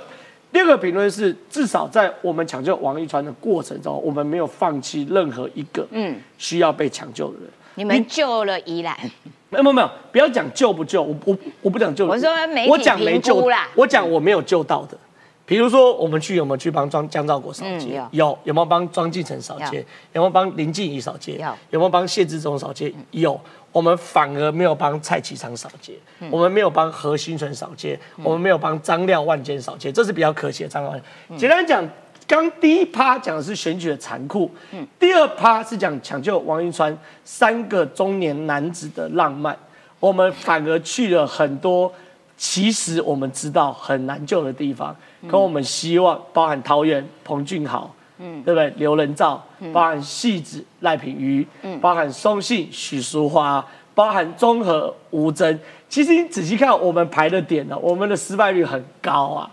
[0.56, 7.50] 第二个评论是，至少在我们抢救王一川的过程中，我们没有放弃任何一个嗯需要被抢救的人。
[7.74, 8.96] 你们救了宜兰？
[9.50, 12.06] 没有没有不要讲救不救，我我我不讲救。
[12.06, 13.68] 我说没，我讲没救啦。
[13.74, 14.96] 我讲我没有救到的。
[15.44, 18.02] 比如说，我们去有没有去帮庄江兆国扫街？
[18.12, 18.36] 有。
[18.44, 19.84] 有没有帮庄敬成扫街？
[20.14, 21.34] 有没有帮林静怡扫街？
[21.68, 22.90] 有没有帮谢志忠扫街？
[23.10, 23.38] 有。
[23.76, 25.92] 我们反而没有帮蔡启昌扫街，
[26.30, 30.68] 我们没有帮何新存扫街，我们没有帮张廖万坚扫街，这是比较可惜的。
[30.70, 31.02] 张廖万，
[31.36, 31.86] 简单讲，
[32.26, 34.50] 刚第一趴讲的是选举的残酷，
[34.98, 39.54] 第二趴是讲抢救王一川三个中年男子的浪漫，
[40.00, 41.92] 我们反而去了很多
[42.38, 44.96] 其实我们知道很难救的地方。
[45.28, 48.72] 可我们希望包含桃园彭俊豪，嗯，对不对？
[48.76, 55.59] 刘仁照，包含戏子赖品妤，嗯，包含松信许淑华，包含综合吴征。
[55.88, 59.50] 其实你仔细看我们排的点呢，我们的失败率很高啊。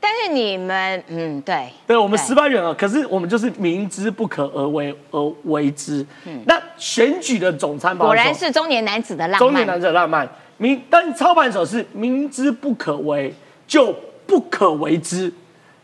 [0.00, 6.04] 但是你们，嗯，对，对我们失败率啊，可是我们就是明知不可而为而为之。
[6.26, 10.28] 嗯，那选举的总参果然是中年男子的浪漫，中年男子的浪漫。
[10.56, 13.34] 明，但操盘手是明知不可为
[13.66, 13.94] 就。
[14.26, 15.30] 不可为之，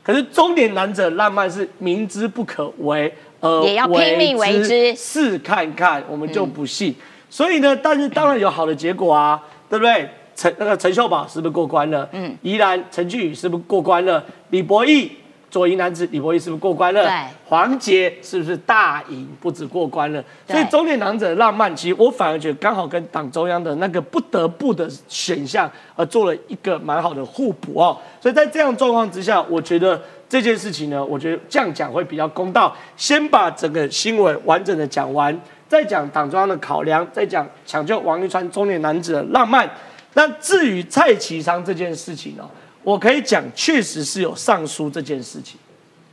[0.02, 6.94] 可是中年男子浪漫是明知不可为而也要拼命为之，试看看，我们就不信。
[7.28, 10.08] 所以呢，但是当然有好的结果啊，对不对？
[10.34, 12.08] 陈那个陈秀宝是不是过关了？
[12.12, 14.24] 嗯，宜兰陈俊宇是不是过关了？
[14.50, 15.12] 李博义。
[15.50, 17.02] 左营男子李博义是不是过关了？
[17.02, 17.12] 对，
[17.44, 20.22] 黄杰是不是大赢不止过关了？
[20.46, 27.98] 所以中年男子的浪漫，其实我反而觉得刚好跟党中央的那个不得不的选项，而做了一个蛮好的互补哦。
[28.20, 32.72] 所以在这样状况之下，我觉得这件事情呢，我觉得这样讲会比较公道。
[32.96, 35.36] 先把整个新闻完整的讲完，
[35.66, 39.68] 再讲党中央的考量，再讲抢救王一川中年男子的浪漫。
[40.14, 42.48] 那至于蔡其昌这件事情哦。
[42.82, 45.58] 我可以讲，确实是有上书这件事情，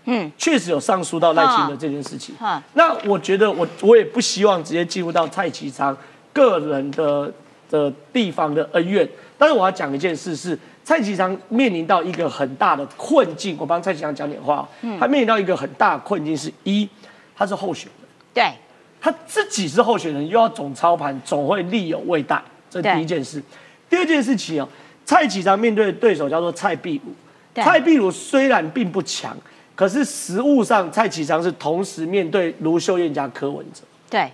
[0.04, 2.36] 嗯，确实有上书到赖清德这件事情。
[2.74, 5.96] 那我觉得，我我也不希望直接进入到蔡其昌
[6.34, 7.32] 个人的
[7.70, 9.08] 的地方的恩怨。
[9.38, 13.56] 但是我要讲一件事，是蔡其昌面临到一个很大的困境。
[13.60, 14.68] 我帮蔡其昌讲点话，
[15.00, 16.88] 他面临到一个很大的困境，是一，
[17.36, 18.54] 他是候选人，对，
[19.00, 23.42] 他自己是候选人，又要总操盘，总会力有未逮，这第一件事。
[23.90, 24.68] 第二件事情哦。
[25.08, 29.36] 蔡启昌面对的对手叫做蔡壁如，蔡壁如虽然并不强，
[29.74, 34.30] 可是实物上蔡启昌是同时面对卢秀燕加柯文哲，对，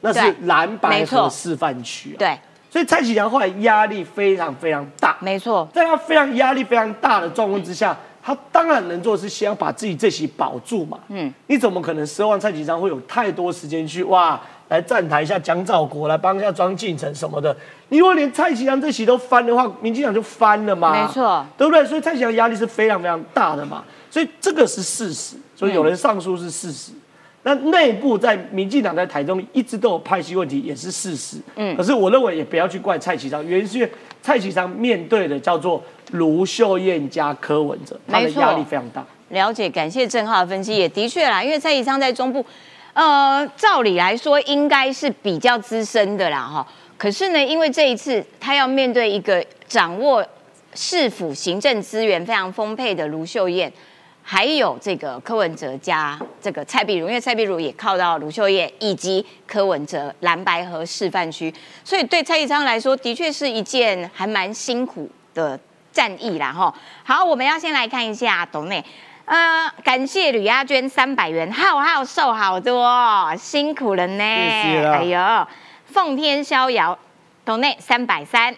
[0.00, 2.36] 那是蓝白河示范区啊，对，
[2.68, 14.40] 所以蔡启昌后来压力非常非常大，没错，在他非常压力非常大的状况之下，他当然能做的是先要把自己这席保住嘛，嗯，你怎么可能奢望蔡启昌会有太多时间去哇？
[14.68, 17.56] 来站台一下蒋兆国，来帮一下庄敬诚什么的。
[17.88, 20.92] 你如果连蔡其昌这席都翻的话，民进党就翻了嘛？
[20.92, 21.84] 没错，对不对？
[21.86, 23.82] 所以蔡其昌压力是非常非常大的嘛。
[24.10, 25.36] 所以这个是事实。
[25.56, 26.92] 所以有人上诉是事实。
[27.44, 31.38] 那内部在民进党在台中一直都有派系问题，也是事实。
[31.56, 31.74] 嗯。
[31.74, 33.90] 可是我认为也不要去怪蔡其昌，原因是
[34.22, 39.02] 蔡其昌面对的叫做卢秀燕加柯文哲，他的压力非常大。
[39.30, 42.44] 了解，感谢郑浩的分析，也的确啦，因为蔡其昌在中部。
[42.98, 46.66] 呃，照理来说应该是比较资深的啦，哈。
[46.96, 50.26] 可是呢，因为这一次他要面对一个掌握
[50.74, 53.72] 市府行政资源非常丰沛的卢秀燕，
[54.20, 65.56] 还有这个柯文哲加这个蔡碧如，因为蔡碧如也靠到卢秀燕以及柯文哲蓝白河示范区，所以对蔡宜昌来说，的确是一件还蛮辛苦的
[65.92, 66.74] 战役啦，哈。
[67.04, 68.84] 好，我们要先来看一下董内。
[69.28, 72.90] 呃，感谢吕亚娟三百元，浩浩瘦好多，
[73.36, 74.24] 辛苦了呢。
[74.24, 75.46] 谢谢哎呦，
[75.84, 76.98] 奉天逍遥，
[77.44, 78.56] 董内三百三，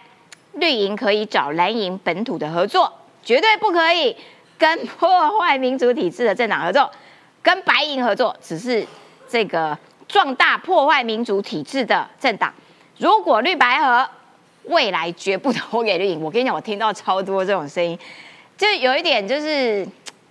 [0.52, 2.92] 绿营可以找蓝营本土的合作，
[3.24, 4.16] 绝对不可以
[4.56, 6.88] 跟破坏民主体制的政党合作，
[7.42, 8.86] 跟白银合作只是
[9.28, 12.54] 这个壮大破坏民主体制的政党。
[12.96, 14.08] 如果绿白合，
[14.66, 16.20] 未来绝不投给绿营。
[16.20, 17.98] 我跟你讲，我听到超多这种声音，
[18.56, 19.84] 就有一点就是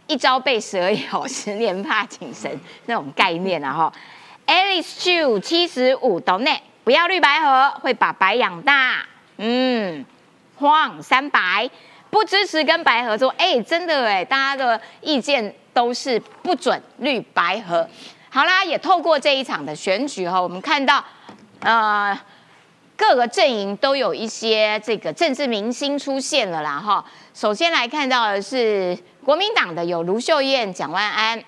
[0.09, 2.51] 一朝被蛇咬，十年怕井绳
[2.87, 3.93] 那种概念啊哈。
[4.47, 9.05] Alice Chu 七十五岛内不要绿白合，会把白养大。
[9.37, 10.03] 嗯，
[10.55, 11.69] 黄三白
[12.09, 13.29] 不支持跟白合作。
[13.37, 17.87] 哎，真的哎，大家的意见都是不准绿白合。
[18.31, 21.05] 好啦，也透过这一场的选举哈，我们看到
[21.59, 22.19] 呃
[22.97, 27.05] 各个阵营都有一些这个政治明星出现了啦哈。
[27.39, 31.41] 首先来看到的是国民党的有卢秀燕、蒋万安。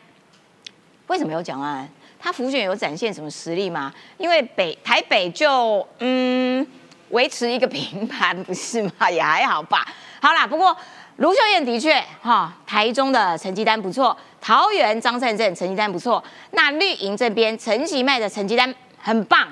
[1.07, 1.89] 为什么有蒋万安？
[2.17, 3.93] 他浮选有展现什么实力吗？
[4.17, 6.65] 因为北台北就嗯
[7.09, 9.11] 维持一个平盘，不是吗？
[9.11, 9.85] 也还好吧。
[10.21, 10.73] 好啦，不过
[11.17, 19.45] 卢秀燕的确哈，台中的成绩单不错，桃园张善政成绩单不错，那绿营这边陈其迈的成绩单很棒，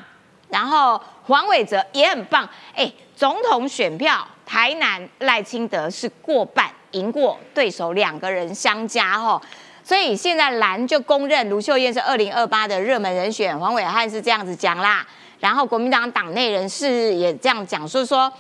[0.48, 2.48] 然后黄伟哲也很棒。
[2.74, 9.40] 哎，总统选票台南赖清德是过半赢过对手两个人相加哈。
[9.84, 15.06] 所以现在蓝就公认卢秀燕是二零二八的热门人选，黄伟汉是这样子讲啦。
[15.40, 18.34] 然后国民党党内人士也这样讲，说说，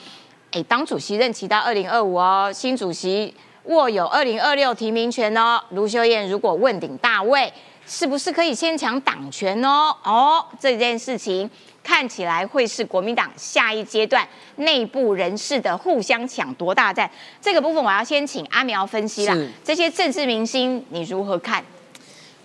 [0.52, 3.32] 哎，当主席任期到二零二五哦，新主席
[3.66, 5.62] 握有二零二六提名权哦。
[5.70, 7.54] 卢秀燕如果问鼎大位，
[7.90, 9.94] 是不是可以先抢党权哦？
[10.04, 11.50] 哦，这件事情。
[11.82, 17.10] 看起来会是国民党下一阶段内部人士的互相抢夺大战。
[17.42, 19.36] 这个部分我要先请阿苗分析啦。
[19.64, 21.64] 这些政治明星你如何看？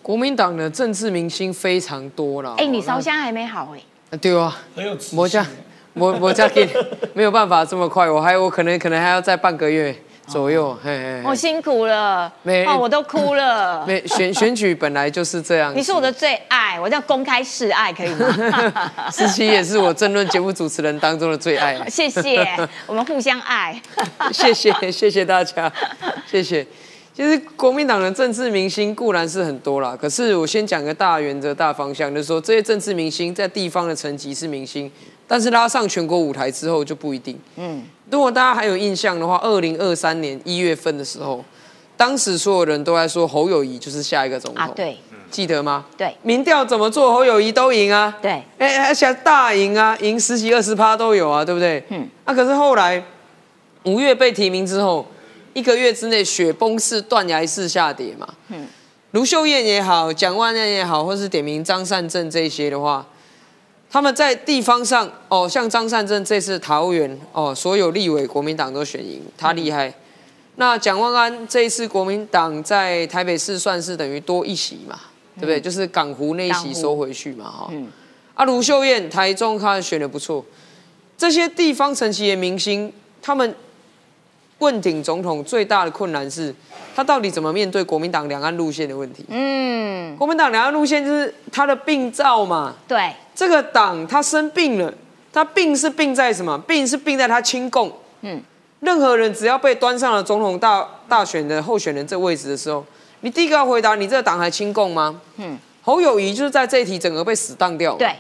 [0.00, 2.54] 国民党的政治明星非常多了。
[2.56, 4.16] 哎，你烧香还没好哎。
[4.16, 5.44] 对啊，很有魔家，
[5.92, 6.66] 魔魔家给
[7.12, 9.94] 没有办法这么快，我还我可能可能还要再半个月。
[10.26, 13.84] 左右，嘿，我辛苦了，没，哦，我都哭了。
[13.86, 15.74] 没选选举本来就是这样。
[15.76, 18.92] 你是我的最爱，我叫公开示爱，可以吗？
[19.12, 21.78] 思琪也是我争论节目主持人当中的最爱。
[21.88, 22.46] 谢谢，
[22.86, 23.80] 我们互相爱。
[24.32, 25.70] 谢谢，谢谢大家，
[26.30, 26.66] 谢谢。
[27.16, 34.90] 其实国民党的政治明星固然是很多啦，可是我先讲个大原则、大方向，就是说这些政治明星在地方的层级是明星，
[35.26, 37.38] 但是拉上全国舞台之后就不一定。
[37.56, 37.82] 嗯。
[38.10, 41.42] 如果大家还有印象的话，二零二三年一月份的时候，
[41.96, 44.62] 当时所有人都在说侯友谊就是下一个总统。
[44.62, 44.98] 啊，对，
[45.30, 45.86] 记得吗？
[45.96, 48.16] 对，民调怎么做，侯友谊都赢啊。
[48.20, 51.82] 对，哎，而且大赢啊，赢十几二十趴都有啊，对不对？
[51.88, 52.06] 嗯。
[52.24, 53.02] 啊，可是后来
[53.84, 55.06] 五月被提名之后，
[55.54, 58.28] 一个月之内雪崩式、断崖式下跌嘛。
[58.48, 58.66] 嗯。
[59.12, 63.04] 卢秀燕也好，蒋万安也好，或是点名张善政这些的话。
[63.94, 69.94] 他们在地方上哦，像张善政这次桃园哦，所有立委国民党都选赢，他厉害。
[70.56, 74.98] 那蒋万安这一次国民党在台北市算是等于多一席嘛，
[75.36, 75.60] 对不对？
[75.60, 77.72] 就是港湖那一席收回去嘛，哈。
[78.34, 80.44] 啊，卢秀燕台中他选的不错，
[81.16, 83.54] 这些地方层级的明星，他们
[84.58, 86.54] 问鼎总统最大的困难是，
[86.94, 89.24] 他到底怎么面对国民党两岸路线的问题？
[89.28, 93.12] 嗯，国民党两岸路线就是他的病灶嘛，对。
[93.34, 94.94] 这个党他生病了，
[95.32, 96.56] 他病是病在什么？
[96.58, 97.92] 病是病在他亲共。
[98.20, 98.40] 嗯，
[98.78, 102.84] 任何人只要被端上了总统大大选的候选人这位置的时候，
[103.22, 105.20] 你第一个要回答：你这个党还亲共吗？
[105.36, 107.96] 嗯，侯友谊就是在这一题整个被死当掉。
[107.96, 108.14] 对，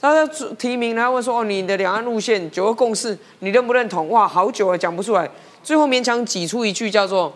[0.00, 4.10] 他在提名，然后问说：哦，你的两岸路线九个共识，你认不认同？
[4.10, 5.28] 哇，好久啊，讲不出来，
[5.68, 7.30] 最后勉强挤出一句叫做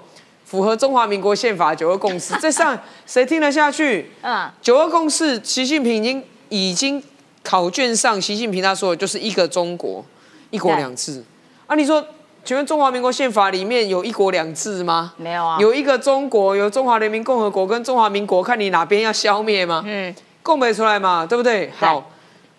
[0.47, 2.35] 符合中华民国宪法九二共识。
[2.41, 4.11] 这上 谁听得下去？
[4.23, 7.03] 嗯，九二共识，习近平已经已经。
[7.45, 10.05] 考卷上，习近平他说的就是一个中国，
[10.51, 11.25] 一国两制。
[11.67, 12.07] 啊，你说，
[12.45, 15.13] 请问中华民国宪法里面有一国两制吗？
[15.17, 15.59] 没有啊。
[15.59, 19.83] 有一个中国，有中华人民共和国跟中华民国，看你哪边要消灭吗？
[19.85, 20.15] 嗯，
[20.45, 21.69] 共没出来嘛，对不对？
[21.77, 22.09] 好，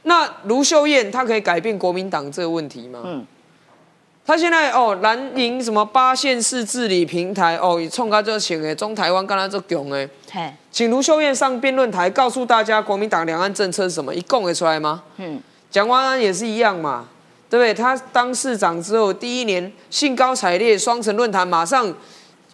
[0.01, 2.99] 那卢秀燕她可以改变国民党这个问题吗？
[3.05, 3.25] 嗯。
[4.25, 10.09] 他现在哦，蓝营什么八县市治理平台哦，冲他就请诶，中台湾跟他做囧诶，
[10.71, 15.03] 请卢秀燕上辩论台，告诉大家国民党两岸政策是什么，一共得出来吗？
[15.17, 17.09] 嗯，蒋万安也是一样嘛，
[17.49, 17.73] 对不对？
[17.73, 21.93] 他当市长之后第一年兴高采烈，双城论坛马上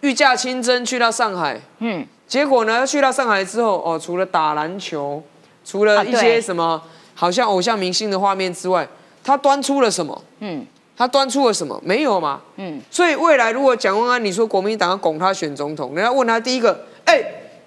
[0.00, 5.22] 御驾亲征去到上海，嗯，结果呢，去到上海之后哦，除了打篮球，
[5.64, 6.82] 除了一些什么
[7.14, 8.88] 好像偶像明星的画面之外，
[9.22, 10.20] 他端出了什么？
[10.40, 10.66] 嗯。
[11.00, 11.80] 他端出了什么？
[11.82, 12.42] 没有嘛。
[12.56, 17.18] 嗯，所以未来如果蒋万安你说国民党要拱他选总统，人家问他第一个，哎，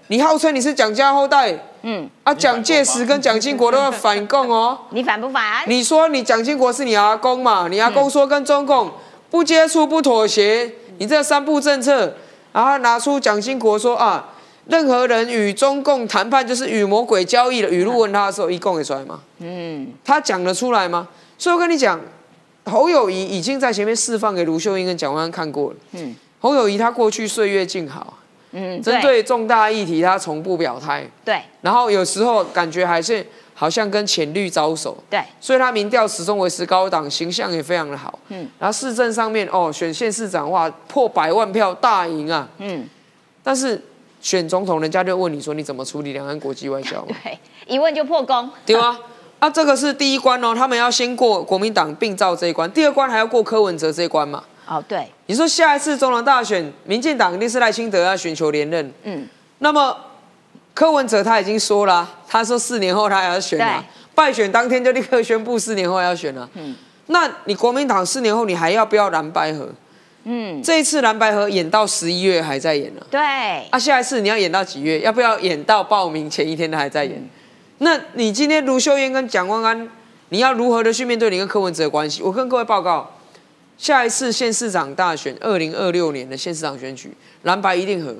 [0.10, 5.64] 你号称你是蒋家后代，嗯，啊，蒋介石跟蒋经国都要反共哦， 你反不反？
[5.66, 7.68] 你说你蒋经国是你阿公嘛？
[7.68, 8.92] 你阿公说跟中共
[9.32, 12.14] 不接触不妥协，你这三步政策，
[12.52, 14.30] 然后拿出蒋经国说啊，
[14.68, 17.72] 任何人与中共谈判就是与魔鬼交易的。
[17.72, 19.22] 语录问他的时候，一共给出来吗？
[19.40, 21.08] 嗯，他讲得出来吗？
[21.40, 22.00] 所以我跟你讲，
[22.66, 25.78] 侯友谊已经在前面释放给卢秀英跟蒋万安看过了。
[25.92, 28.18] 嗯，侯友谊他过去岁月静好，
[28.52, 31.06] 嗯，针对重大议题他从不表态。
[31.26, 34.98] 对，然后有时候感觉还是好像跟浅绿招手。
[35.10, 38.18] 对，所以他民调始终维持高档，形象也非常的好。
[38.30, 42.48] 嗯，然后市政上面哦，选县市长哇，破百万票大赢啊。
[42.60, 42.88] 嗯，
[43.44, 43.82] 但是
[44.22, 47.16] 选总统，人家就问你说你怎么处理两岸国际外交嘛？
[47.24, 48.50] 对，一问就破功。
[48.66, 48.98] 对啊。
[49.44, 54.42] 啊，这个是第一关哦，他们要先过国民党并造这一关，第二关还要过柯文哲这一关嘛？
[54.66, 55.06] 哦，对。
[55.26, 59.28] 你说下一次中南大选，民进党一定是赖清德要寻求连任，嗯，
[59.60, 59.98] 那么
[60.74, 63.84] 柯文哲他已经说了，他说四年后他要选了，
[64.16, 66.74] 败选当天就立刻宣布四年后要选了，嗯，
[67.08, 69.68] 那你国民党四年后你还要不要蓝白河？
[70.24, 73.20] 嗯，这一次蓝白河演到十一月还在演呢，对。
[73.72, 75.02] 啊，下一次你要演到几月？
[75.02, 77.22] 要不要演到报名前一天都还在演？
[77.80, 79.90] 那你今天卢秀燕跟蒋万安，
[80.30, 82.22] 你要如何的去面对你跟柯文哲的关系？
[82.24, 83.18] 我跟各位报告，
[83.78, 88.16] 下一次县市长大选，二零二六年的县市长选举，蓝白一定合，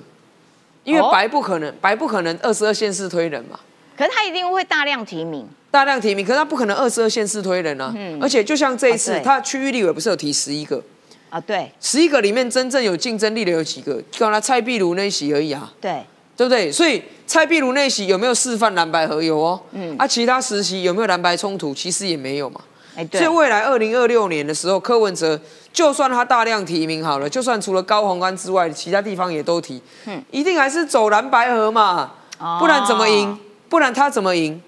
[0.84, 3.60] 因为白不可能，白不可能二十二县市推人嘛。
[3.96, 7.94] 可是他一定会大量提名，大量提名，可是他不可能二十二县市推人啊。
[7.96, 10.84] 嗯而且就像这一次，他区域立委不是有提十一个
[11.30, 11.40] 啊？
[11.40, 14.02] 对，十一个里面真正有竞争力的有几个？
[14.12, 15.72] 就他蔡壁如那一席而已啊。
[15.80, 16.04] 对。
[16.36, 16.72] 对不对？
[16.72, 19.60] 所以蔡壁如那席有没有示范蓝白合有哦？
[19.72, 21.74] 嗯，啊，其他时期有没有蓝白冲突？
[21.74, 22.60] 其实也没有嘛。
[22.96, 23.22] 哎，对。
[23.22, 25.40] 所以未来二零二六年的时候，柯文哲
[25.72, 32.12] 就算他大量提名好了，就算除了高鸿安之外，其他地方也都提，嗯，一定还是走蓝白合嘛。
[32.40, 32.58] 哦。
[32.60, 33.38] 不然怎么赢？
[33.70, 34.62] 不然他怎么赢？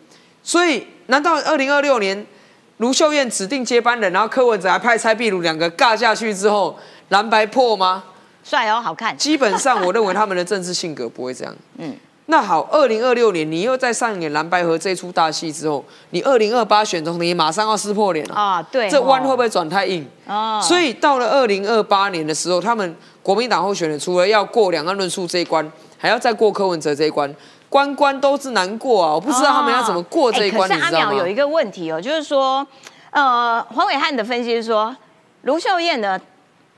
[0.43, 2.25] 所以难道二零二六年
[2.77, 6.77] 卢秀燕指定接班人，然后柯文哲还派蔡壁如两个尬下去之后，
[7.09, 8.03] 蓝白破吗？
[8.45, 9.17] 帅哦，好看。
[9.17, 11.55] 基本上，我认为他们的政治性格不会这样。
[11.79, 11.95] 嗯，
[12.27, 18.61] 那好，二零二六年你又在上演蓝白河这出大戏之后，你二零二八选总统，你马上要撕破脸了啊！
[18.71, 20.07] 对，这弯会不会转太硬？
[20.27, 27.35] 哦，所以到了二零二八年的时候，他们国民党候选人除了要过两岸论述这一关，还要再过柯文哲这一关，
[27.67, 29.13] 关关都是难过啊！
[29.13, 30.69] 我不知道他们要怎么过这一关。
[30.69, 32.65] 可是阿淼有一个问题哦，就是说，
[33.09, 34.95] 呃，黄伟汉的分析是说，
[35.43, 36.19] 卢秀燕呢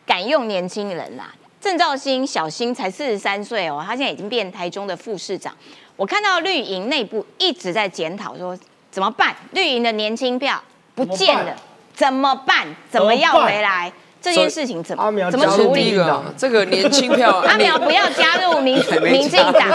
[0.05, 1.33] 敢用年轻人啦。
[1.67, 5.53] 郑兆兴小新才四十三岁哦，他现在已经变台中的副市长。
[5.97, 8.57] 我看到绿营内部一直在检讨说
[8.89, 9.35] 怎么办？
[9.51, 10.63] 绿营的年轻票
[10.95, 11.53] 不见了，
[11.93, 12.65] 怎么办？
[12.89, 13.91] 怎么要回来？
[14.21, 15.93] 这件事情怎么怎么处理？
[16.37, 19.69] 这个年轻票， 阿苗不要加入民民 进党，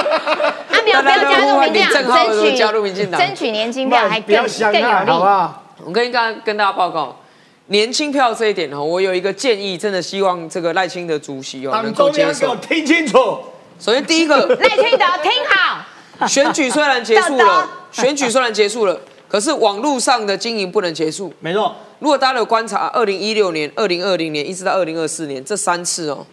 [0.70, 5.62] 阿苗不要加入民进党，争取加入民进党，争取年轻票还更更有利，好不好？
[5.84, 7.18] 我跟刚刚跟大家报告。
[7.68, 12.54] 年轻票这一点哦，我有一个建议，真的希望这个赖清德主席哦能够接受。
[12.56, 13.18] 听清楚，
[13.78, 16.26] 首先第一个，赖清德听好。
[16.26, 21.32] 选举虽然结束了， 选举虽然结束了，可是网络上的经营不能结束。
[21.40, 26.26] 没错，如果大家有观察，二零一六年、二零二零年一直到二零二四年这三次哦，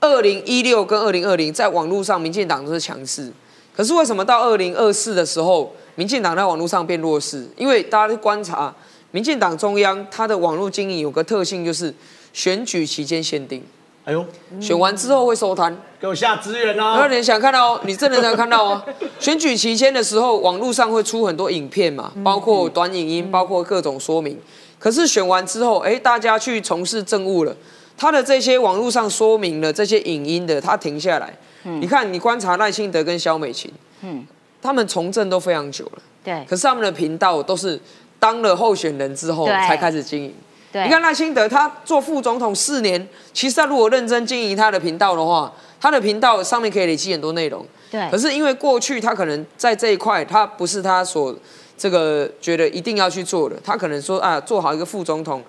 [0.00, 3.30] 二零一六跟二零二零在网络上民进党都是强势，
[3.76, 7.46] 可是为什么到二零二四的时候，民进党在网络上变弱势？
[7.56, 8.72] 因为大家去观察。
[9.16, 11.94] 民进党中央它的网络经营有个特性，就是
[12.34, 13.64] 选举期间限定。
[14.04, 14.22] 哎呦，
[14.60, 17.00] 选完之后会收摊，给我下资源啊！
[17.00, 18.84] 有点想看到哦， 你真的能看到哦。
[19.18, 24.38] 选举期间的时候，网络上会出很多影片嘛，包括短影音，包括各种说明。
[24.78, 27.56] 可是选完之后，哎，大家去从事政务了，
[27.96, 31.34] 他的这些网络上说明了这些影音的，他停下来。
[31.80, 34.26] 你看，你观察赖清德跟萧美琴，嗯，
[34.60, 37.80] 他们从政都非常久了，对，可是他们的频道都是。
[38.18, 40.34] 当了候选人之后才开始经营。
[40.72, 45.50] 你看赖清德，他做副总统四年，其实他如果认真经营他的频道的话，
[45.80, 47.64] 他的频道上面可以累积很多内容。
[47.90, 48.06] 对。
[48.10, 51.34] 可是因为过去他可能在这一块，他不是他所
[51.78, 53.56] 这个觉得一定要去做的。
[53.64, 55.42] 他可能说啊，做好一个副总统，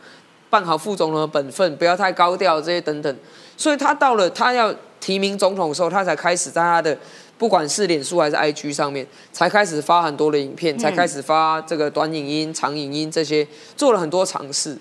[0.50, 3.14] 办好副总统的本分，不要太高调这些等等。
[3.58, 6.98] 所以他到了他要提名总统的时候，他才开始在他的。
[7.38, 14.78] 不管是脸书还是 IG 上面，才开始发很多的影片，才开始发这个短影音、长影音这些，做了很多尝试。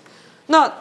[0.47, 0.71] 那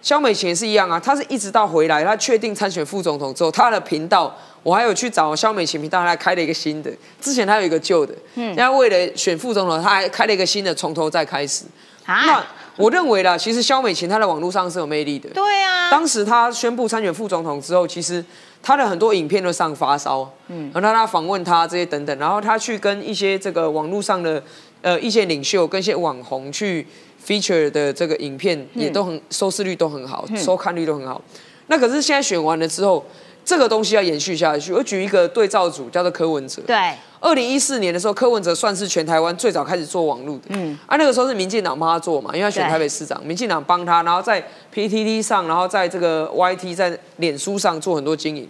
[0.00, 6.90] 肖美琴也是一样啊，她是一直到回来，她确定参选副总统之后，她的频道我还有去找肖美琴频道，她开了一个新的，
[7.20, 11.64] 之前她有一个旧的，嗯，然后为了选副总统，她还开了一个新的，从头再开始。
[12.06, 12.44] 那
[12.76, 15.30] 我认为啦，其实肖美琴她在网络上是有魅力的。
[15.30, 15.90] 对啊。
[15.90, 18.22] 当时她宣布参选副总统之后，其实
[18.66, 24.42] 她的很多影片都上发烧，嗯，然后他访问他这些等等，然后他去跟一些这个网络上的
[24.80, 26.86] 呃一些领袖跟一些网红去
[27.22, 31.20] feature 的这个影片也都很收视率都很好，收看率都很好。
[31.66, 33.04] 那可是现在选完了之后，
[33.44, 34.72] 这个东西要延续下去。
[34.72, 36.62] 我举一个对照组，叫做柯文哲。
[36.66, 36.94] 对，
[37.24, 40.42] 二零一四年的时候，柯文哲算是全台湾最早开始做网络的。
[40.48, 48.46] 嗯，啊，那个时候是民进党帮他做嘛，因为他选台北市长，民进党帮他，然后在 PTT 上，然后在这个 YT 在脸书上做很多经营。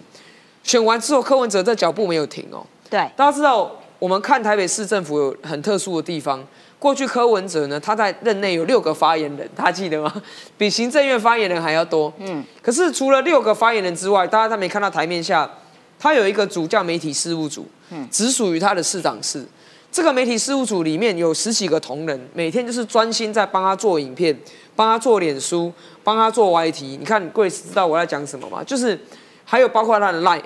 [0.65, 2.67] 选完之后，柯文哲这脚步没有停哦。
[2.91, 3.71] 对，大家知道，
[4.01, 6.45] 我们看台北市政府有很特殊的地方。
[6.81, 10.13] 过去柯文哲呢，他在任内有六个发言人，他记得吗？
[10.59, 12.13] 比行政院发言人还要多。
[12.19, 12.45] 嗯。
[12.61, 15.49] 可是除了六个发言人之外，大家他没看到台面下，
[15.97, 19.45] 他有一个组叫媒体事务组，嗯，只属于他的市长室。
[19.91, 24.37] 这个媒体事务组里面有十几个同仁，每天就是专心在帮他做影片，
[24.75, 25.73] 帮他做脸书，
[26.03, 26.99] 帮他做 YT。
[26.99, 28.63] 你看贵知道我在讲什么吗？
[28.65, 28.99] 就是
[29.45, 30.43] 还有包括他的 Line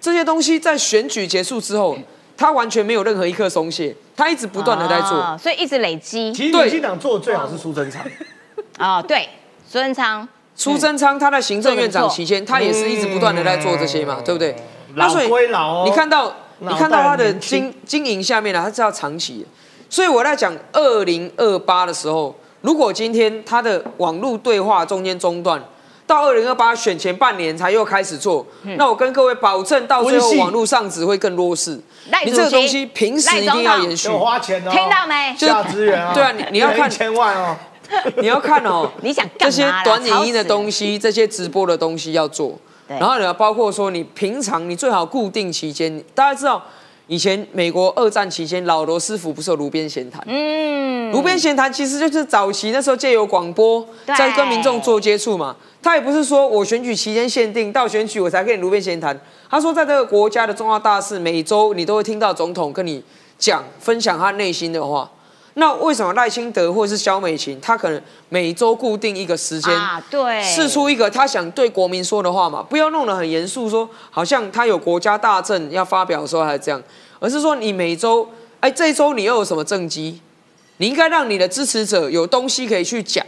[0.00, 1.98] 这些东西，在选举结束之后。
[2.40, 6.32] 他完全没有任何一刻松懈，他一直不断的在做，所以一直累积。
[6.32, 8.00] 其实民进党做的最好是苏贞昌。
[8.78, 9.28] 哦，对，
[9.68, 14.54] 苏贞昌，苏贞昌他在行政院长期间，他也是一直不断的在做这些嘛，对不对？
[14.94, 19.46] 老归老，你看到你看到他的经经营下面呢，他是要长期。
[19.90, 25.62] 所以我在讲二零二八的时候，如果今天他的网络对话中间中断。
[26.06, 28.46] 到二零二八选前半年才又开始做，
[28.78, 31.78] 那我跟各位保证，到最后网络上只会更弱势。
[32.24, 35.36] 你这个东西平时一定要延续，花钱哦，听到没？
[35.36, 37.54] 下资源啊，对啊，你你要看千万哦，
[38.16, 46.62] 你要看哦， 你想这些短影音的东西，这些直播的东西要做，然后你要包括说，你平常你最好固定期间，大家知道。
[47.10, 50.22] 以前美国二战期间，老罗斯福不是有炉边闲谈？
[50.26, 55.56] 嗯，炉边闲谈其实就是早期那时候借由广播在跟民众做接触嘛。
[55.80, 59.18] 他也不是说我选举期间限定到选举我才跟你炉边闲谈。
[59.48, 63.02] 他说在这个国家的重要大事，每周你都会听到总统跟你
[63.38, 65.10] 讲分享他内心的话。
[65.58, 69.72] 那为什么赖清德或者是萧美琴，他可能每周固定一个时间，
[70.08, 72.62] 对，试出一个他想对国民说的话嘛？
[72.62, 76.80] 不要弄得很严肃，说好像他有国家大政要发表的时候还这样，
[77.18, 78.28] 而是说你每周，
[78.60, 80.20] 哎，这一周你又有什么政绩？
[80.76, 83.26] 你应该让你的支持者有东西可以去讲。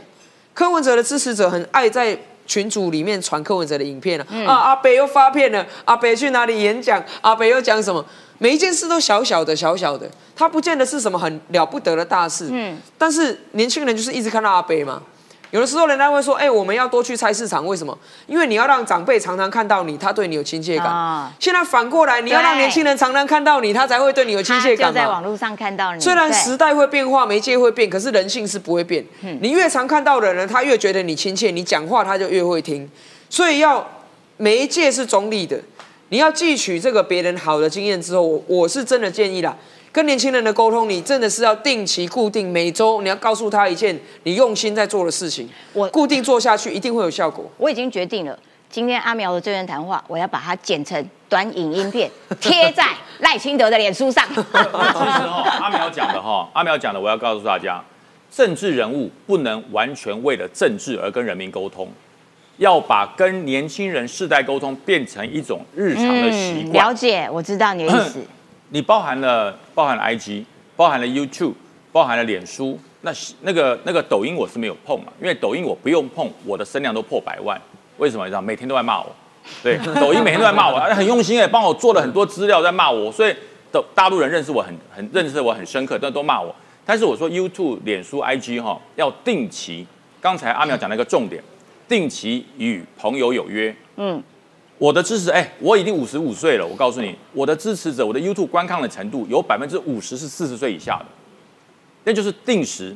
[0.54, 2.16] 柯文哲的支持者很爱在
[2.46, 7.02] 群组里面传柯文哲的影片了，啊，阿北又发片了，阿北去哪里演讲？
[7.22, 8.04] 阿北又讲什么？
[8.42, 12.48] 每一件事都小小的、小小的，它不见得是什么很了不得的大事。
[12.50, 15.02] 嗯，但是年轻人就是一直看到阿北嘛。
[15.50, 17.98] 有的时候人家会说：“哎，我们要多去菜市场，为什么？
[18.28, 21.28] 因为你要让长辈常常看到你，他对你有亲切感。
[21.40, 24.88] 现在反过来，你要让年轻人常常看到你，他才会对你有亲切感。
[24.88, 26.00] 就在网络上看到你。
[26.00, 29.04] 虽然时代会变化，媒介会变，可是人性是不会变。
[29.40, 32.88] 你越常看到的人，他越觉得你亲切，你讲话他就越会听。
[33.28, 33.84] 所以要
[34.36, 35.60] 媒介是中立的。
[36.10, 39.56] 你要汲取这个别人好的经验之后，我我是真的建议啦，
[39.92, 47.48] 跟年轻人的沟通，你真的是要定期固定，每周你要告诉他一件你用心在做的事情，我固定做下去一定会有效果。
[47.56, 48.36] 我已经决定了，
[48.68, 52.88] 今天阿苗的这段谈话，我要把它剪成短影音片， 贴在
[53.20, 54.26] 赖清德的脸书上。
[54.28, 57.80] 其实哦，阿苗讲的哈，阿苗讲的，我要告诉大家，
[58.32, 61.88] 政治人物不能完全为了政治而跟人民沟通。
[62.60, 66.88] 要把跟年轻人世代沟通变成一种日常的习惯。
[66.88, 68.22] 了解，我知道你的意思。
[68.68, 70.44] 你包含了包含了 IG，
[70.76, 71.54] 包含了 YouTube，
[71.90, 72.78] 包含了脸书。
[73.00, 77.58] 那那个那个抖音我是没有碰嘛，因为抖音我不用碰，我的声量都破百万。
[77.96, 78.26] 为什么？
[78.26, 79.06] 你知道，每天都在骂我。
[79.62, 83.34] 对， 抖音每天都在骂我，很用心哎，帮我做了很多资料在骂我，所以
[83.72, 86.54] 大大陆人认识我很很认识我很深刻，但都骂我。
[86.84, 89.86] 但是我说 YouTube、脸书、IG 哈，要定期。
[90.20, 91.42] 刚才阿苗讲了一个重点。
[91.90, 94.22] 定期与朋友有约，嗯，
[94.78, 101.06] 我的支持，哎，我已经五十五岁了，我告诉你，我的支持者，我的 YouTube 观看的程度有百分之五十是四十岁以下的，
[102.04, 102.94] 那就是定时，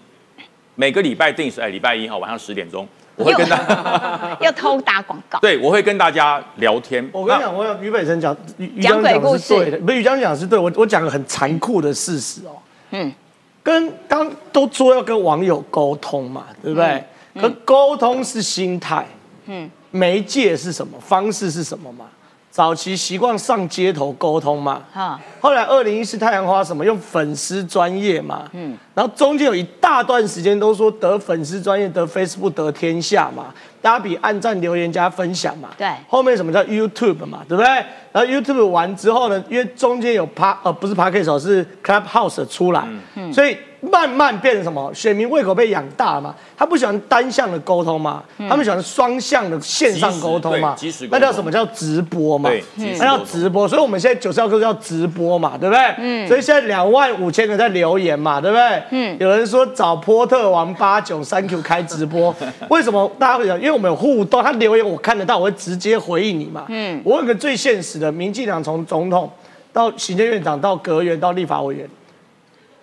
[0.76, 2.86] 每个礼拜定时，哎，礼拜一哈晚上十点钟，
[3.16, 7.04] 我会跟大家 要偷打广告，对，我会跟大家聊天。
[7.12, 8.36] 我跟你讲，我有于北辰讲，
[8.80, 13.12] 讲鬼故事，对的，不，于江讲是对，我我讲个很残酷的事实哦，嗯，
[13.60, 17.02] 跟刚都说要跟网友沟通嘛，对不对？
[17.40, 19.06] 可沟通是心态，
[19.46, 20.98] 嗯，媒介是什么？
[21.00, 22.06] 方式是什么嘛？
[22.50, 25.20] 早期习惯上街头沟通嘛，哈。
[25.40, 28.78] 后来二零一四太阳花什么用粉丝专业嘛，嗯。
[28.94, 35.88] 然后中间有一大段时间都说得粉丝专业得 Facebook 得天下嘛，大家比按赞留言加分享嘛，对。
[36.08, 37.66] 后面什么叫 YouTube 嘛，对不对？
[38.12, 43.32] 然后 YouTube 完之后呢，因为中间有 Pa 呃不是 Podcast 是 Clubhouse 出来，嗯。
[43.32, 43.56] 所以
[43.90, 44.92] 慢慢变成什么？
[44.94, 50.76] 选民胃口被养大嘛，他不喜欢单向的沟通嘛，他们喜欢双向的线上沟通嘛，
[51.10, 52.50] 那叫什么叫直播嘛？
[52.76, 53.68] 那叫直播。
[53.68, 55.94] 所以我们现在九十二课叫直播嘛，对不对？
[55.98, 56.26] 嗯。
[56.28, 58.82] 所以现在两万五千个在留言嘛，对不对？
[58.90, 59.16] 嗯。
[59.18, 62.34] 有人说找波特王八九三 Q 开直播，
[62.68, 63.56] 为什么大家会讲？
[63.58, 66.64] 因为我们有互动，他留言我看得到，我会直接回应你嘛。
[66.68, 67.00] 嗯。
[67.04, 69.30] 我问个最现实的，民进党从总统
[69.72, 71.88] 到行政院长到阁员到立法委员。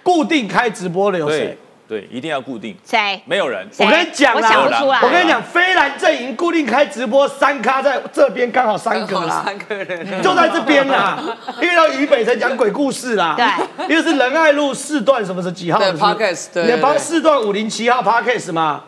[0.03, 1.57] 固定开直播的有谁？
[1.87, 2.73] 对，一定要固定。
[2.85, 3.21] 谁？
[3.25, 3.67] 没有人。
[3.77, 5.01] 我跟你讲啦，想不出来。
[5.01, 11.21] 我跟你讲，飞蓝阵营固定开直播，三咖在这边刚好三个啦，三个人就在这边啦。
[11.61, 15.79] 因为到渝北辰讲鬼故事啦，对，因为是仁爱路四段什么是几号？
[15.79, 18.85] 对，Parkes，对，你帮四段五零七号 Parkes 嘛，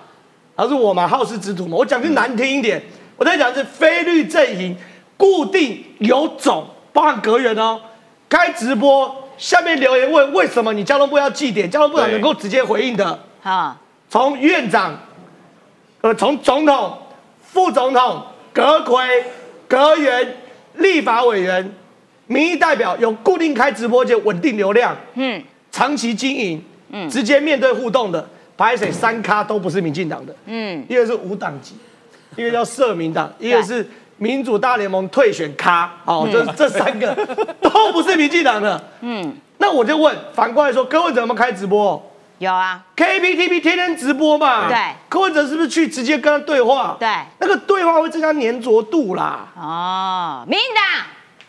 [0.55, 1.75] 他是我嘛，好事之徒嘛。
[1.75, 2.81] 我讲句难听一点，
[3.17, 4.77] 我在讲是菲律阵营
[5.17, 7.81] 固定有种，包含隔员哦，
[8.29, 9.13] 开直播。
[9.43, 11.69] 下面留言问为什么你交通部要祭点？
[11.69, 13.77] 交通部长能够直接回应的啊？
[14.09, 14.97] 从院长，
[15.99, 16.97] 呃，从总统、
[17.41, 19.25] 副总统、阁魁、
[19.67, 20.37] 阁员、
[20.75, 21.69] 立法委员、
[22.27, 28.25] 民意代表有固定开直播间稳定流量，嗯，长期经营，嗯，直接面对互动的，
[28.55, 31.75] 排水三咖都不是民进党的，嗯，一个是无党籍，
[32.37, 33.85] 一个叫社民党，一个是。
[34.23, 37.13] 民主大联盟退选咖，哦，这这三个
[37.61, 38.81] 都不是民进党的。
[39.01, 42.01] 嗯，那我就问，反过来说，柯文哲有没有开直播？
[42.37, 44.69] 有啊，KPTP 天天直播嘛。
[44.69, 44.77] 对，
[45.09, 46.95] 柯文哲是不是去直接跟他对话？
[46.97, 47.09] 对，
[47.39, 49.47] 那个对话会增加粘着度啦。
[49.57, 50.83] 哦，民进党。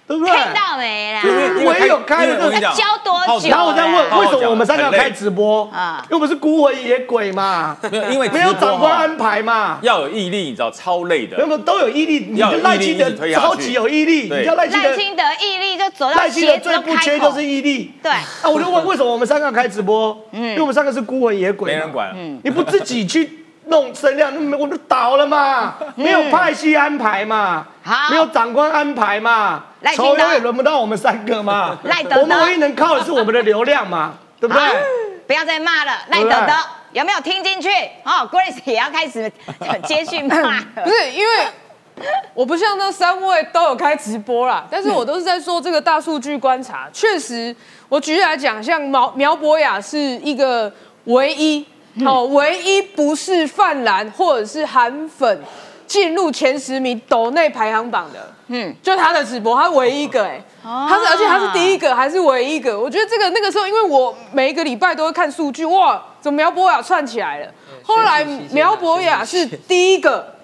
[0.07, 0.34] 对不对？
[0.34, 1.22] 看到没啦？
[1.64, 3.48] 我也有开了，教多久？
[3.48, 6.05] 然后我在问，为什么我们三个要开直播啊？
[6.05, 7.76] 因为我们是孤魂野鬼嘛。
[7.90, 9.78] 没有因为没有长官安排嘛。
[9.80, 11.38] 要有毅力，你知道，超累的。
[11.38, 12.26] 没有，都有毅力。
[12.30, 14.30] 你赖清德超级有毅力。
[14.30, 17.92] 你叫赖清德，赖清德毅力就走到赖清德最不缺就是毅力。
[18.02, 18.12] 对。
[18.12, 20.14] 啊，我就问，为什么我们三个要开直播？
[20.32, 22.12] 嗯，因为我们三个是孤魂野鬼，没人管。
[22.14, 23.43] 嗯，你不自己去。
[23.67, 25.75] 弄声量，那我们倒了嘛？
[25.95, 27.67] 没有派系安排嘛？
[28.11, 29.65] 没有长官安排嘛？
[29.95, 31.79] 抽永也轮不到我们三个嘛？
[31.85, 34.15] 赖德德，我们唯一能靠的是我们的流量嘛？
[34.41, 34.62] 对不对？
[35.27, 36.53] 不要再骂了，赖德德
[36.93, 37.69] 有没有听进去？
[38.05, 39.31] 哦，Grace 也要开始
[39.85, 40.61] 接续骂。
[40.83, 41.47] 不是因为
[42.35, 46.89] 我不像那三位都有开直播啦，但是我都是在做这个大数据观察。
[46.93, 47.55] 确实，
[47.89, 50.71] 我举例来讲，像苗苗博雅是一个
[51.05, 51.67] 唯一。
[52.05, 55.40] 哦，唯一不是泛蓝或者是韩粉
[55.86, 62.78] 进入前十名抖内排行榜的，嗯，就他的直播，他唯一一个，哎，他是而且他是第一个还是唯一一个？
[62.78, 67.53] 我觉得这个那个时候，因为我每一个礼拜都会看数据，哇，怎么苗博雅串起来了？
[67.82, 70.34] 后来苗博雅是第一个，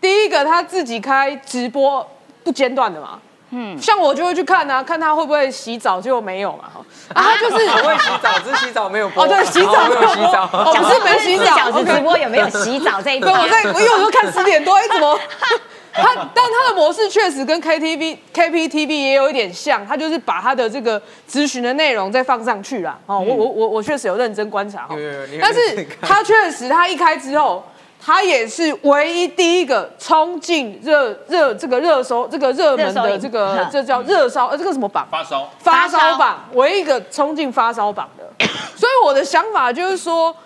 [0.00, 2.08] 第一个他自己开直播
[2.42, 3.20] 不间断的嘛。
[3.56, 6.84] 嗯，像我就会去看啊，看他会不会洗澡，结果没有嘛，哈，
[7.14, 13.32] 啊，就是我会洗澡，只是洗澡没有播，哦，对，洗澡没有洗澡，不是没洗澡，直播有没有洗澡这一段？
[13.40, 15.16] 我在，我有时候看十点多，哎，怎么？
[15.96, 21.00] 他，但他的模式确实跟 KTV、KPTV 也有一点像，他就是把他的这个
[21.30, 24.96] 咨询的内容再放上去了，哦，我我我我确实有认真观察，哈，
[25.40, 27.64] 但是他确实他一开之后。
[28.04, 38.46] 他也是唯一第一个冲进热热这个热搜这个热门的这个这叫热烧呃这个什么榜发烧发烧榜唯一一个冲进发烧榜的，
[38.76, 40.36] 所以我的想法就是说，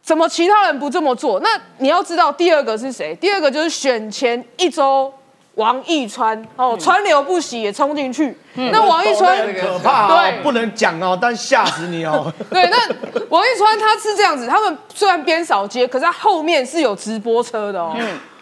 [0.00, 1.40] 怎么其他人不这么做？
[1.40, 3.16] 那你要知道第二个是谁？
[3.16, 5.12] 第二个就是选前一周。
[5.56, 8.36] 王一川哦，川流不息也冲进去。
[8.54, 12.32] 那王一川可怕哦，不能讲哦，但吓死你哦。
[12.50, 12.76] 对，那
[13.30, 17.96] 王一川他是这样子，他们虽然边扫街，可是他后面是有直播车的哦。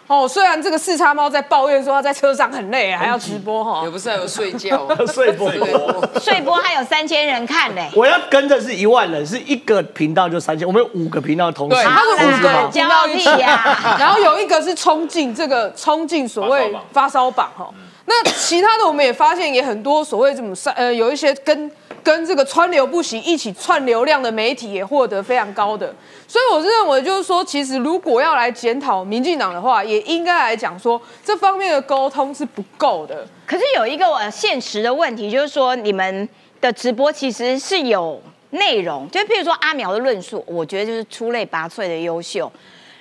[0.07, 5.51] 哦，虽然这个四叉猫在抱怨说他在车上很累，还要直播哈，也不是还有睡觉， 睡播，
[6.21, 7.81] 睡播还有三千人看呢。
[7.95, 13.77] 我要跟的是一万人，是一个频道就三千，我们有五个频道同时，他是五个骄傲屁呀。
[13.99, 17.67] 然后有一个是冲进这个冲进所谓发烧榜哈，
[18.05, 21.71] 那其他的我们也发现也很多所谓这种呃有一些跟。
[22.05, 25.91] 跟这个川流不息一起串流量的媒体也获得非常高的，
[26.27, 33.27] 所以我是认为就是说，其实如果要来检讨民进党的话，也应该来讲说这方面的沟通是不够的。
[33.47, 36.29] 可是有一个呃现实的问题，就是说你们
[36.61, 42.51] 的直播其实是有内容，就譬如说阿苗的论述，我觉得就是出类拔萃的优秀。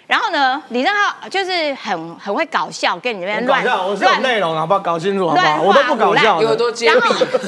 [0.07, 4.81] 然后呢，李正浩就是很很会搞笑，跟你那边乱乱内容，好不好？
[4.81, 5.63] 搞清楚好不好？
[5.63, 7.01] 我都不搞笑，有多揭秘。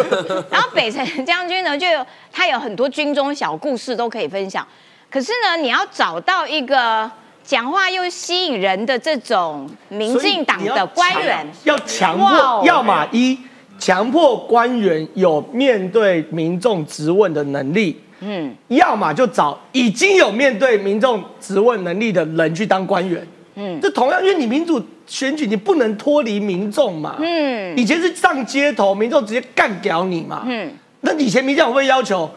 [0.51, 1.87] 然后北辰将军呢，就
[2.33, 4.67] 他有很多军中小故事都可以分享。
[5.11, 7.11] 可是呢，你要找到一个
[7.45, 13.39] 讲话又吸引人的这种民进党的官员，要强迫，要么一
[13.79, 18.03] 强迫官员有面对民众质问的能力。
[18.21, 23.27] 嗯，要么就找已经有面对民众质问能力的人去当官员。
[23.55, 27.17] 嗯，这同样，因为你民主选举，你不能脱离民众嘛。
[27.19, 30.45] 嗯，以前是上街头，民众直接干掉你嘛。
[30.47, 32.31] 嗯，那以前民调会要求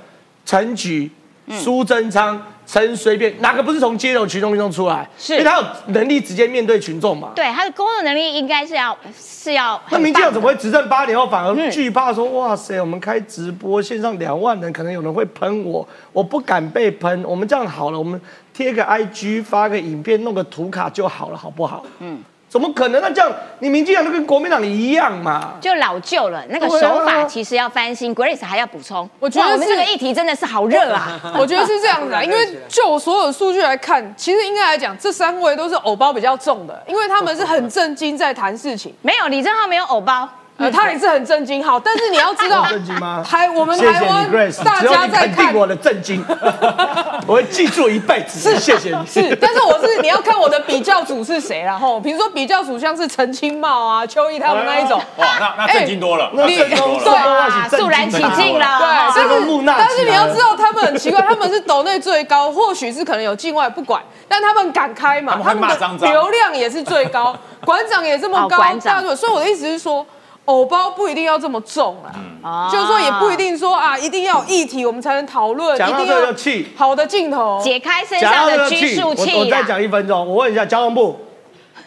[0.45, 1.11] 陈菊、
[1.49, 2.41] 苏贞昌。
[2.71, 5.09] 陈随便哪个不是从街头群众运动出来？
[5.17, 7.31] 是，因为他有能力直接面对群众嘛。
[7.35, 9.81] 对，他的工作能力应该是要是要。
[9.89, 17.23] 那民进党怎么会执政八年后反而惧怕说哇塞，我们开直播线上两万人，可能有人会喷我，我不敢被喷。
[17.23, 18.21] 我们这样好了，我们
[18.53, 21.83] 贴个 IG 发个影片，弄个图卡就好了，好不好？
[21.97, 22.19] 嗯。
[22.49, 22.99] 怎么可能？
[23.01, 25.53] 那这样你民进党都跟国民党一样嘛？
[25.61, 28.09] 就老旧了，那个手法其实要翻新。
[28.13, 31.21] Grace 还要补充，我觉得我们这个议题真的是好热啊！
[31.37, 32.37] 我觉得是这样子啊， 因为
[32.67, 38.93] 就所有数据来看，其实应该来讲，这三位都是偶包比较重的，因为他们是很震惊在谈事情。
[39.03, 40.27] 没有李正浩没有偶包。
[40.59, 43.23] 呃，他也是很震惊，好，但是你要知道， 震惊吗？
[43.25, 44.29] 台我们台湾
[44.63, 46.23] 大家在看我的震惊，
[47.25, 48.39] 我会记住一辈子。
[48.39, 49.05] 是，谢谢你。
[49.05, 58.79] 是，但是我是你要看我的比较组是谁然后比如说比较组像是陈清茂啊、邱毅他们那一种，哇，那那震惊多了，你对，肃然起敬了。
[58.79, 59.29] 对，但是
[59.65, 67.33] 但是你要知道，他们很奇怪，他们是斗内最高，或许是可能有境外不管，但他们敢开嘛，他们的流量也是最高，
[67.63, 70.05] 馆长也这么高，大家所以我的意思是说。
[70.49, 71.95] 偶包不一定要这么重
[72.41, 79.31] 啊，就是说也不一定说啊，一定要有议题我们才能讨论，一定要气好的镜头，解开身上的拘束器。
[79.35, 81.19] 我再讲一分钟，我问一下交通部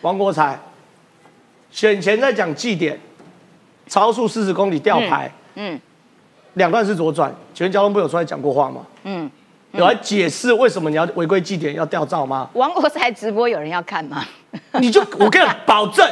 [0.02, 0.56] 王国才，
[1.72, 2.96] 选前在讲祭点，
[3.88, 5.80] 超速四十公里吊牌，嗯，
[6.54, 8.82] 两段式左转，请问交通部有出来讲过话吗？
[9.02, 9.28] 嗯，
[9.72, 12.48] 有来解释为什么你要违规祭点要吊照吗？
[12.52, 14.24] 王国才直播有人要看吗？
[14.74, 16.08] 你就我跟你保证。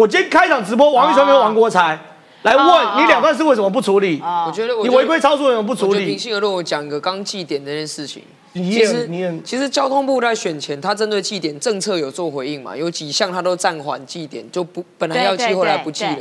[0.00, 1.98] 我今天开场直播，王玉川跟王国才
[2.40, 4.18] 来问你两段是为什么不处理？
[4.46, 6.06] 我觉得你违规操作为什么不处理？
[6.06, 8.22] 平心而论，我讲一个刚祭点这件事情。
[8.54, 9.06] 其实，
[9.44, 12.74] 其实交通部在选前，他针对祭典政策有做回应嘛？
[12.74, 16.16] 有几项他都暂缓祭典，就不本来要寄，后来不寄了。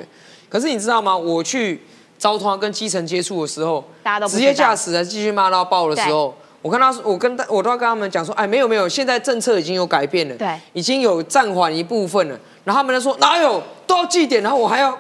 [0.49, 1.15] 可是你知道吗？
[1.15, 1.81] 我去
[2.17, 3.81] 招通跟基层接触的时候，
[4.27, 12.37] 直接驾驶的继续骂到爆的时候，我跟他说，我跟我都要跟他们讲说，哎，没有没有，现在政策已经有改变了，对，已经有暂缓一部分了。
[12.65, 14.97] 然后他们就说哪有都要记点，然后我还要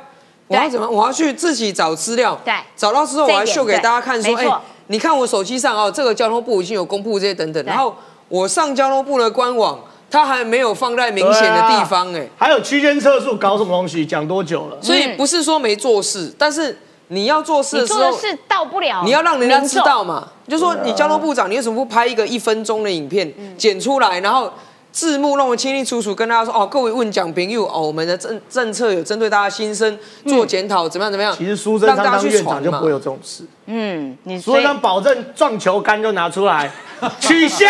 [0.47, 0.89] 我要怎么？
[0.89, 4.47] 我要去自己找资料，对，找到之后我还秀给大家看，说哎，
[4.87, 7.63] 你看我手机上哦，这个交通部已经有公布这些等等。
[7.65, 7.93] 然后
[8.29, 9.79] 我上交通部的官网，
[10.09, 14.05] 它还没有放在明显的地方，哎，还有区间测速搞什么东西？
[14.05, 14.77] 讲多久了？
[14.81, 16.75] 所以不是说没做事，但是
[17.09, 20.27] 你要做事的时候，是到不了，你要让人家知道嘛。
[20.47, 24.51] 就说你交通部长，你为什么不拍一个一分钟的影片剪出来，然后？
[24.91, 31.31] 字幕弄得清清楚楚，跟大家说哦，各位问蒋平佑哦，我们的政政策有针对大家心声做检讨，怎么样怎么样？
[31.37, 33.43] 其实苏贞昌当院长就不会有这种事。
[33.67, 36.71] 嗯，你苏贞昌保证撞球杆就拿出来
[37.19, 37.67] 取消，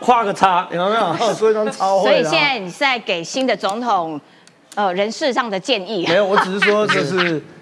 [0.00, 1.14] 画个叉，有没有？
[1.36, 2.04] 苏贞昌超会。
[2.04, 4.18] 所以现在你是在给新的总统
[4.74, 6.06] 呃人事上的建议？
[6.08, 7.42] 没有，我只是说就是。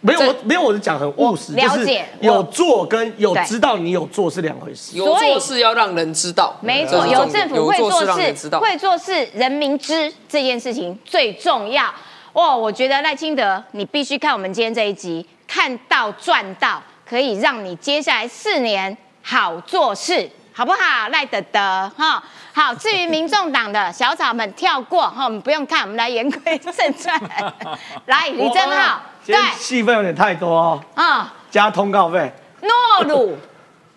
[0.00, 4.96] 没有我没有我是讲很务实，就是有做跟有知道你有做是两回事。
[4.96, 11.92] 有做事要让人知道，没错，有政府会做事，会做事，人民知这件事情最重要。
[12.32, 21.08] 哦，我觉得赖清德，你必须看我们今天这一集，看到赚到，可以让你接下来四年好做事，好不好？
[21.08, 22.22] 赖德德哈，
[22.52, 22.72] 好。
[22.72, 27.20] 至于民众党的小草们跳过哈，我们不用看，我们来言归正传。
[28.06, 29.00] 来，李正浩。
[29.34, 30.82] 对，戏份有点太多哦。
[30.94, 32.32] 啊，加通告费。
[32.62, 33.36] 诺鲁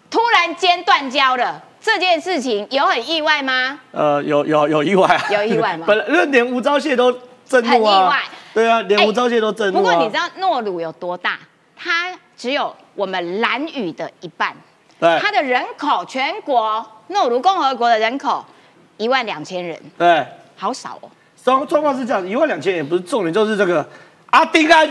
[0.09, 3.79] 突然间断交了，这件事情有很意外吗？
[3.91, 5.23] 呃，有有有意外啊。
[5.31, 5.85] 有意外吗？
[5.87, 7.11] 本来连吴钊燮都
[7.45, 7.71] 震怒啊。
[7.71, 8.21] 很意外。
[8.53, 9.79] 对啊，连吴钊燮都震怒。
[9.79, 11.39] 不过你知道诺鲁有多大？
[11.75, 14.53] 它只有我们蓝屿的一半。
[14.99, 15.17] 对。
[15.19, 18.45] 它的人口，全国诺鲁共和国的人口
[18.97, 19.79] 一万两千人。
[19.97, 20.25] 对。
[20.57, 21.09] 好少哦。
[21.43, 23.87] 状状况是这样，一万两千也不是重点，就是这个
[24.29, 24.87] 阿丁安。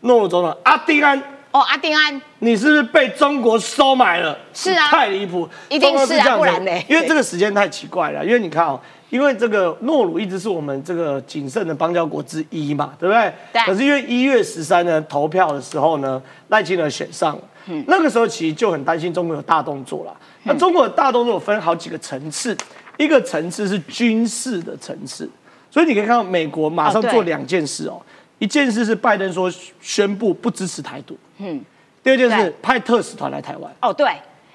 [0.00, 1.18] 诺鲁总统阿丁安
[1.50, 4.38] 哦，阿丁安，你是不是被中国收买了？
[4.52, 6.70] 是啊，太离谱，一定是啊，不然呢？
[6.88, 8.78] 因为这个时间太奇怪了，因为你看哦，
[9.08, 13.32] 因为这个诺鲁一直是我们这个谨慎的邦交国之一嘛，对不对？
[13.52, 13.62] 对。
[13.62, 20.14] 可是因为一月十三呢投票的时候呢，赖清德选上了，嗯，那个时候其实就很担心中国有大动作了。
[20.44, 22.56] 那中国的大动作分好几个层次，
[22.98, 25.28] 一个层次是军事的层次，
[25.70, 28.00] 所以你可以看到美国马上做两件事哦。
[28.38, 31.60] 一件事是拜登说宣布不支持台独，嗯，
[32.02, 33.72] 第二件事派特使团来台湾。
[33.80, 34.06] 哦，对，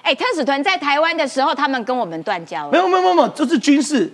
[0.02, 2.72] 哎，特使团在台湾的时候，他们跟我们断交了。
[2.72, 4.10] 没有没有没有，这是军事，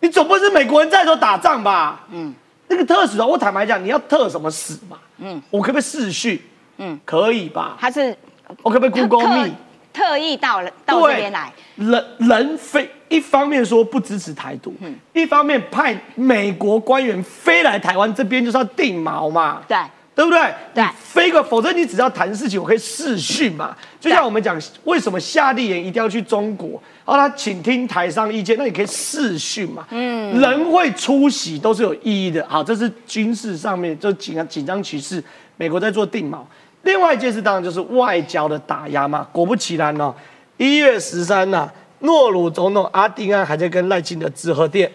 [0.00, 2.04] 你总不是美国人在说打仗吧？
[2.10, 2.34] 嗯，
[2.68, 4.98] 那个特使团，我坦白讲，你要特什么使嘛？
[5.18, 6.40] 嗯，我可不可以视讯？
[6.78, 7.76] 嗯，可以吧？
[7.80, 8.16] 他是
[8.62, 9.50] 我可不可以 Google Me？
[9.92, 19.76] 特意到了到这边来，人人飞一方面说不支持台独，嗯一方面派美国官员飞来台湾这边就是要定锚嘛，对
[20.14, 20.40] 对不对？
[20.74, 23.76] 对你飞过，否则你只要谈事情，我可以视讯嘛。
[24.00, 26.80] 就像我们讲，为什么夏立言一定要去中国？
[27.04, 29.84] 然后他请听台商意见，那你可以视讯嘛。
[29.90, 32.46] 嗯，人会出席都是有意义的。
[32.48, 35.22] 好，这是军事上面就紧紧张局势，
[35.56, 36.38] 美国在做定锚。
[36.82, 39.26] 另外一件事当然就是外交的打压嘛。
[39.32, 40.14] 果不其然哦，
[40.58, 41.68] 一月十三呐，
[42.04, 44.90] 诺鲁总统阿丁安还在跟赖清德致贺电，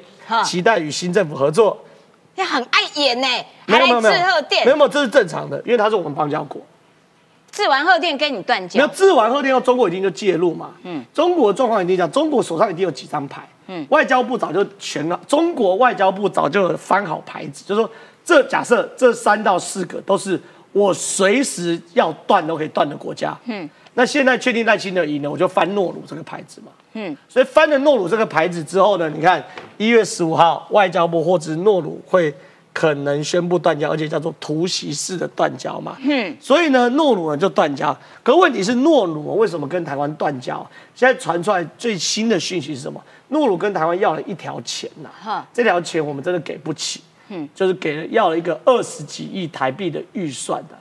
[0.46, 1.78] 期待与新政府合作。
[2.36, 3.28] 你很爱演呢，
[3.66, 6.62] 没还来有没有没有致贺电没有，没有，这是正常的，因为他是我们邦交国。
[7.52, 10.70] 致完贺电跟你断交，治完后天，要中国一定就介入嘛。
[10.84, 13.42] 嗯，中国的状况一定讲，中国手上一定有几张牌。
[13.66, 17.90] 嗯，外交部早就全了，中国外交部早就翻好牌子，就说
[18.24, 20.40] 这假设这三到四个都是
[20.72, 23.36] 我随时要断都可以断的国家。
[23.46, 26.72] 嗯，那现在确定赖清德赢了，我就翻诺鲁这个牌子嘛。
[26.94, 29.44] 嗯，所以翻了诺鲁这个牌子之后呢，你看
[29.78, 32.34] 一月十五号，外交部或者是诺鲁会
[32.74, 35.98] 可能宣布断交，而且叫做突袭式的断交嘛。
[36.00, 37.96] 嗯，所以呢，诺鲁呢就断交。
[38.24, 40.66] 可问题是，诺鲁为什么跟台湾断交？
[40.96, 43.02] 现在传出来最新的讯息是什么？
[43.30, 47.02] 诺鲁跟台湾要了一条钱呐、哈这条钱我们真的给不起。
[47.32, 50.76] 嗯，就是给了要了一个二十几亿台币的预算的、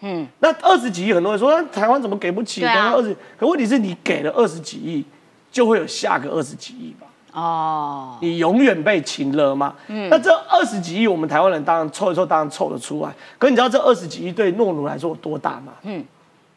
[0.00, 2.62] 嗯，那二十几亿，很多人说那台湾怎么给不起？
[2.62, 5.04] 对啊二十，可问题是你给了二十几亿，
[5.52, 7.06] 就会有下个二十几亿吧？
[7.32, 9.74] 哦，你永远被擒了吗。
[9.86, 13.10] 嗯，那这二十几亿，我们台湾人当然凑一凑，当然凑得出来。
[13.38, 15.72] 可你知道这二十几亿对诺鲁来说有多大吗？
[15.82, 16.04] 嗯，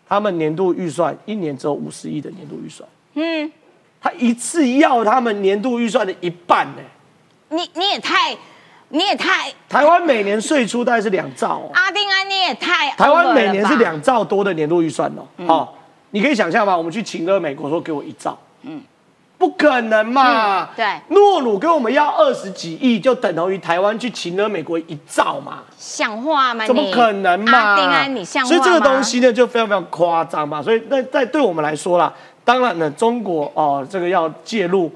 [0.08, 2.88] 他们年度预算一年只有五十亿的年度预算。
[3.14, 3.52] 嗯，
[4.02, 6.82] 他一次要他们年度预算的一半呢、
[7.50, 8.36] 你你也太，
[8.90, 11.72] 你也太台湾每年税出大概是两兆哦。
[11.74, 15.46] 阿丁安，你也太台湾每年是两兆多的年度预算哦。
[15.48, 15.78] 好、
[16.12, 16.78] 你可以想象吗？
[16.78, 18.82] 我们去请个美国说给我一兆，嗯，
[19.38, 20.64] 不可能嘛。
[20.64, 25.64] 嗯对诺鲁跟我们要二十几亿，就等同于台湾去请了美国一兆嘛。
[25.78, 26.66] 像话吗？
[26.66, 27.58] 怎么可能嘛？
[27.58, 28.46] 阿丁安，你像？
[28.46, 30.62] 所以这个东西呢，就非常非常夸张嘛。
[30.62, 32.14] 所以那在对我们来说啦，
[32.44, 34.92] 当然呢，中国哦，这个要介入。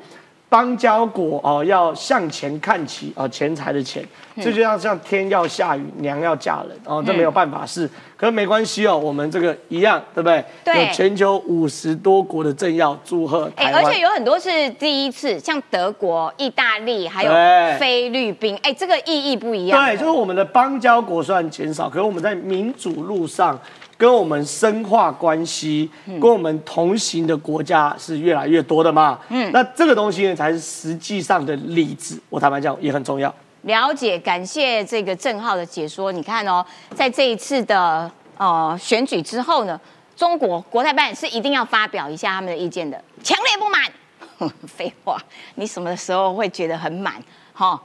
[0.49, 4.43] 邦交国哦，要向前看齐哦，钱财的钱，嗯。
[4.43, 7.87] 这就像像天要下雨，娘要嫁人哦，这没有办法是，
[8.17, 10.43] 可是没关系哦，我们这个一样，对不对？
[10.63, 10.87] 对。
[10.87, 17.31] 有全球五十多国的政要祝贺哎、台湾，而且有很多是第一次，像德国、意大利还有
[17.77, 19.85] 菲律宾，哎、这个意义不一样。
[19.85, 23.59] 对，就是我们的邦交国虽然减少，可是我们在民主路上
[23.99, 29.19] 跟我们深化关系，跟我们同行的国家是越来越多的嘛。
[29.27, 32.17] 嗯，那这个东西呢，才是实际上的例子。
[32.29, 33.33] 我坦白讲，也很重要。
[33.63, 36.13] 了解，感谢这个郑浩的解说。
[36.13, 39.77] 你看哦，在这一次的呃选举之后呢，
[40.15, 44.49] 中国国台办是一定要发表一下他们的意见的，强烈不满。
[44.65, 45.21] 废话，
[45.55, 47.15] 你什么时候会觉得很满？
[47.51, 47.77] 哈、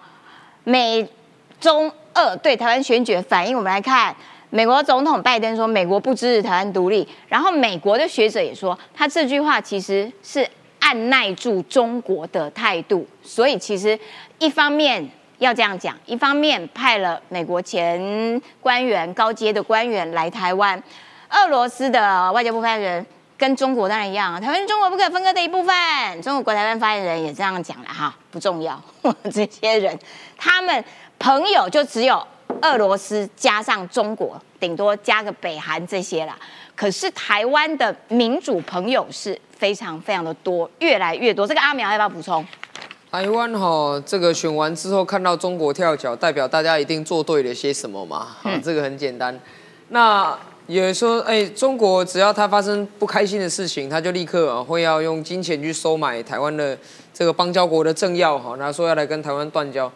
[0.63, 1.05] 美
[1.59, 4.15] 中俄对台湾选举的反应，我们来看。
[4.55, 7.09] 美国总统拜登说，美国不支持台湾独立。
[7.27, 10.49] 然后美国的学者也说，他这句话其实是
[10.79, 13.05] 按耐住中国的态度。
[13.21, 13.99] 所以其实
[14.39, 15.05] 一方面
[15.39, 20.81] 要这样讲，一方面派了美国前官员、高阶的官员来台湾，
[21.31, 23.05] 俄罗斯的外交部发言人
[23.37, 25.75] 跟中国当然一样，台湾是中国不可分割的一部分。
[26.23, 28.81] 中国国台办发言人也这样讲了哈，不重要。
[29.35, 29.99] 这些人
[30.39, 30.85] 他们
[31.19, 32.25] 朋友就只有
[32.63, 36.37] 俄罗斯加上中国，顶多加个北韩这些啦。
[36.77, 41.47] 可是台湾的民主朋友是非常非常的多，越来越多。
[41.47, 42.45] 这个阿苗要不要补充？
[43.11, 48.37] 台湾哈，这个选完之后看到中国跳脚，代表大家一定做对了些什么嘛？
[48.43, 49.39] 啊，这个很简单。
[49.91, 50.37] 那
[50.67, 56.77] 有人说，哎、中国只要他发生不开心的事情，他就立刻啊会要用金钱去收买台湾的
[57.13, 59.93] 这个邦交国的政要哈，然后说要来跟台湾断交。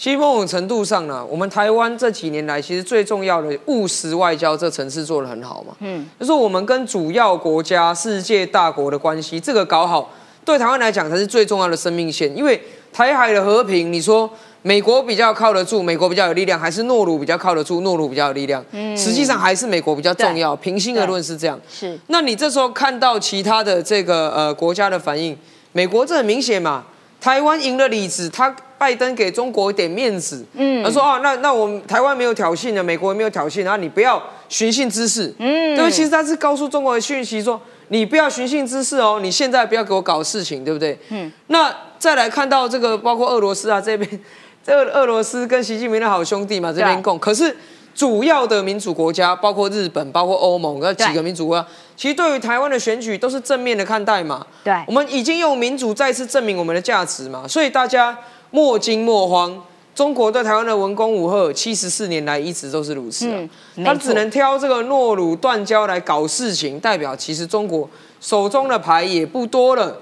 [0.00, 5.76] 其实某种程度上呢，我们台湾这几年来，其实最重要的务实外交这层次做得很好嘛。
[5.80, 10.10] 嗯，就是我们跟主要国家、世界大国的关系，这个搞好，
[10.42, 12.34] 对台湾来讲才是最重要的生命线。
[12.34, 12.58] 因为
[12.90, 14.30] 台海的和平，你说
[14.62, 18.64] 美国比较靠得住，美国比较有力量，还是诺鲁比较靠得住，诺鲁比较有力量？
[18.70, 20.56] 嗯，实际上还是美国比较重要。
[20.56, 21.60] 平心而论是这样。
[21.70, 25.36] 是那你这时候看到其他的这个呃国家的反应，
[25.72, 26.84] 美国这很明显嘛，
[27.20, 40.98] 台湾赢了里子，他拜登给中国一点面子，嗯，他说啊，那那我们台湾没有挑衅的，美国也没有挑衅，然后你不要寻衅滋事，嗯，对，其实他是告诉中国的讯息说，你不要寻衅滋事哦，你现在不要给我搞事情，对不对？
[41.10, 44.08] 嗯，那再来看到这个，包括俄罗斯啊这边，
[44.64, 47.02] 这个俄罗斯跟习近平的好兄弟嘛，这边对。
[47.02, 47.54] 共，可是
[47.94, 51.66] 主要的民主国家，包括日本、包括欧盟那几对个民主国家，
[51.96, 54.46] 其实对于台湾的选举都是正面的看待嘛。
[54.64, 54.72] 对。
[54.86, 58.16] 我们已经用民主再次证明我们的价值嘛，所以大家
[58.50, 59.62] 莫惊莫慌。
[59.92, 63.36] 中国对台湾的文攻武吓，七十四年来一直都是如此啊。
[63.74, 67.88] 嗯他只能挑这个诺鲁断交来搞事情，代表其实中国
[68.20, 70.00] 手中的牌也不多了。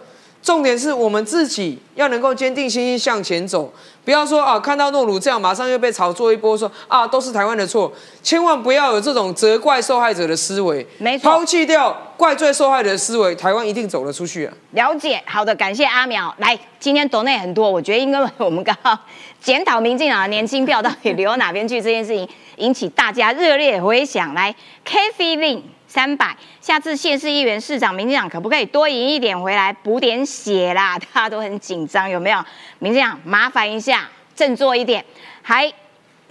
[0.49, 3.71] 重点是我们自己要能够坚定信心向前走，
[4.03, 7.93] 不要说啊，看到诺鲁这样，马上又被炒作一波说啊，都是台湾的错，
[8.23, 14.55] 千万不要有这种责怪受害者的思维，没错抛弃掉怪罪受害者的思维，台湾一定走得出去啊。
[14.71, 16.35] 了解，好的，感谢阿苗。
[16.39, 18.99] 来，今天懂内很多，我觉得应该我们刚刚
[19.43, 22.27] 检讨民进党的年轻票到底流哪边去这件事情，
[22.57, 24.33] 引起大家热烈回响。
[24.33, 30.99] 来 k a t h y Lin 三百，下次县市议员、市长，民进党可不可以多赢一点回来补点血啦？
[31.15, 32.45] 大家都很紧张，有没有？
[32.79, 35.03] 民进党麻烦一下，振作一点。
[35.41, 35.73] 还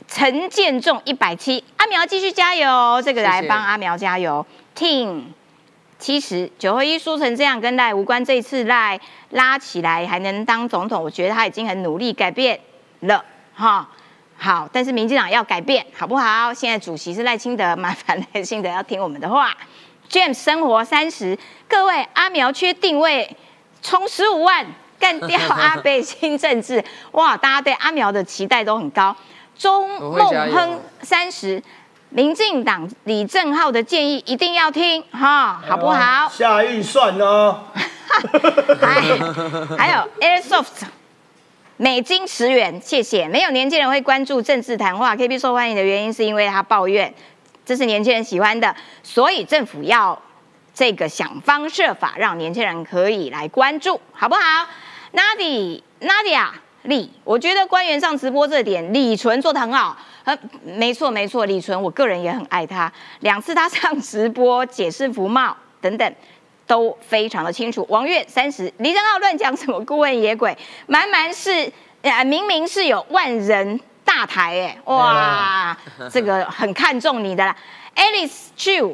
[0.07, 4.45] 陈建仲一百七，阿苗继续加油，这个来帮阿苗加油。
[4.77, 5.23] Team
[5.97, 8.23] 七十九合一输成这样，跟赖无关。
[8.23, 8.99] 这一次赖
[9.31, 12.59] 拉起来还能当总统，我觉得他已经很努力改变
[12.99, 13.89] 了哈。
[14.37, 16.53] 好，但是民进党要改变，好不好？
[16.53, 19.55] 现在主席是赖清德，麻烦赖清德要听我们的话。
[20.09, 23.35] James 生活三十，各位阿苗缺定位，
[23.81, 24.65] 充十五万
[24.97, 26.81] 干掉阿北新政治，
[27.11, 27.35] 哇！
[27.35, 29.13] 大家对阿苗的期待都很高。
[29.57, 31.61] 钟我会孟亨三十，
[32.09, 36.29] 民进党李正浩的建议一定要听哈，好不好？
[36.29, 37.63] 下预算哦。
[38.79, 39.01] 还
[39.77, 40.85] 还有 Airsoft
[41.79, 43.27] 美金十元，谢谢。
[43.27, 47.13] 没有年轻人会关注政治谈话，KB 受欢迎的原因是因为他抱怨，
[47.63, 50.19] 这是年轻人喜欢的，所以政府要
[50.73, 54.41] 这个想方设法让年轻人可以来关注，好不好
[55.13, 56.47] ？Nadi Nadia
[56.81, 59.95] 李，我觉得官员上直播这点，李纯做的很好。
[60.23, 66.15] 呃，没错没错，李纯我个人也很爱他，两次他上直播解释服贸等等。
[66.67, 67.83] 都非常的清楚。
[67.89, 69.83] 王月三十，李正浩乱讲什么？
[69.85, 70.55] 顾问野鬼，
[70.85, 75.75] 满满是呃明明是有万人大台哎，哇，
[76.11, 77.55] 这个很看重你的啦。
[77.95, 78.93] Alice Chu，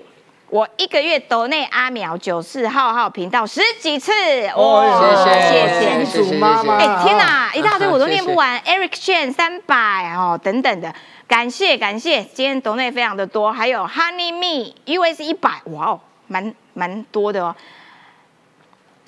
[0.50, 4.12] 我一个月抖内阿苗九四号号频道十几次，
[4.56, 6.24] 哦谢谢谢谢。
[6.24, 8.60] 主妈妈，哎、天哪，一大堆我都念不完。
[8.66, 10.94] Eric Chen 三百哦，等等的，
[11.28, 17.56] 感谢感谢，今天抖内非常的多，还有 Honey Me US 一百，哇哦，蛮蛮多的哦。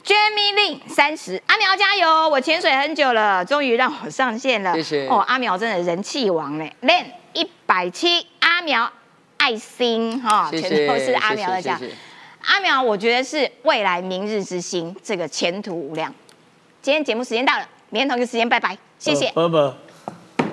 [0.04, 2.30] Jamie Lin 三十，阿苗加油！
[2.30, 4.74] 我潜水很久了，终于让我上线了。
[4.76, 6.76] 谢谢哦，阿苗真的人气王嘞。
[6.84, 8.92] ，Lin 一百七，阿苗
[9.38, 11.76] 爱心哈、全都是阿苗的奖。
[11.80, 12.02] 谢谢谢谢
[12.46, 16.14] 阿苗，我觉得是未来明日之星，这个前途无量。
[16.84, 19.32] 今天节目时间到了，明天同一个时间拜拜，谢谢。
[19.32, 19.74] 拜拜。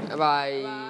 [0.08, 0.81] 拜拜。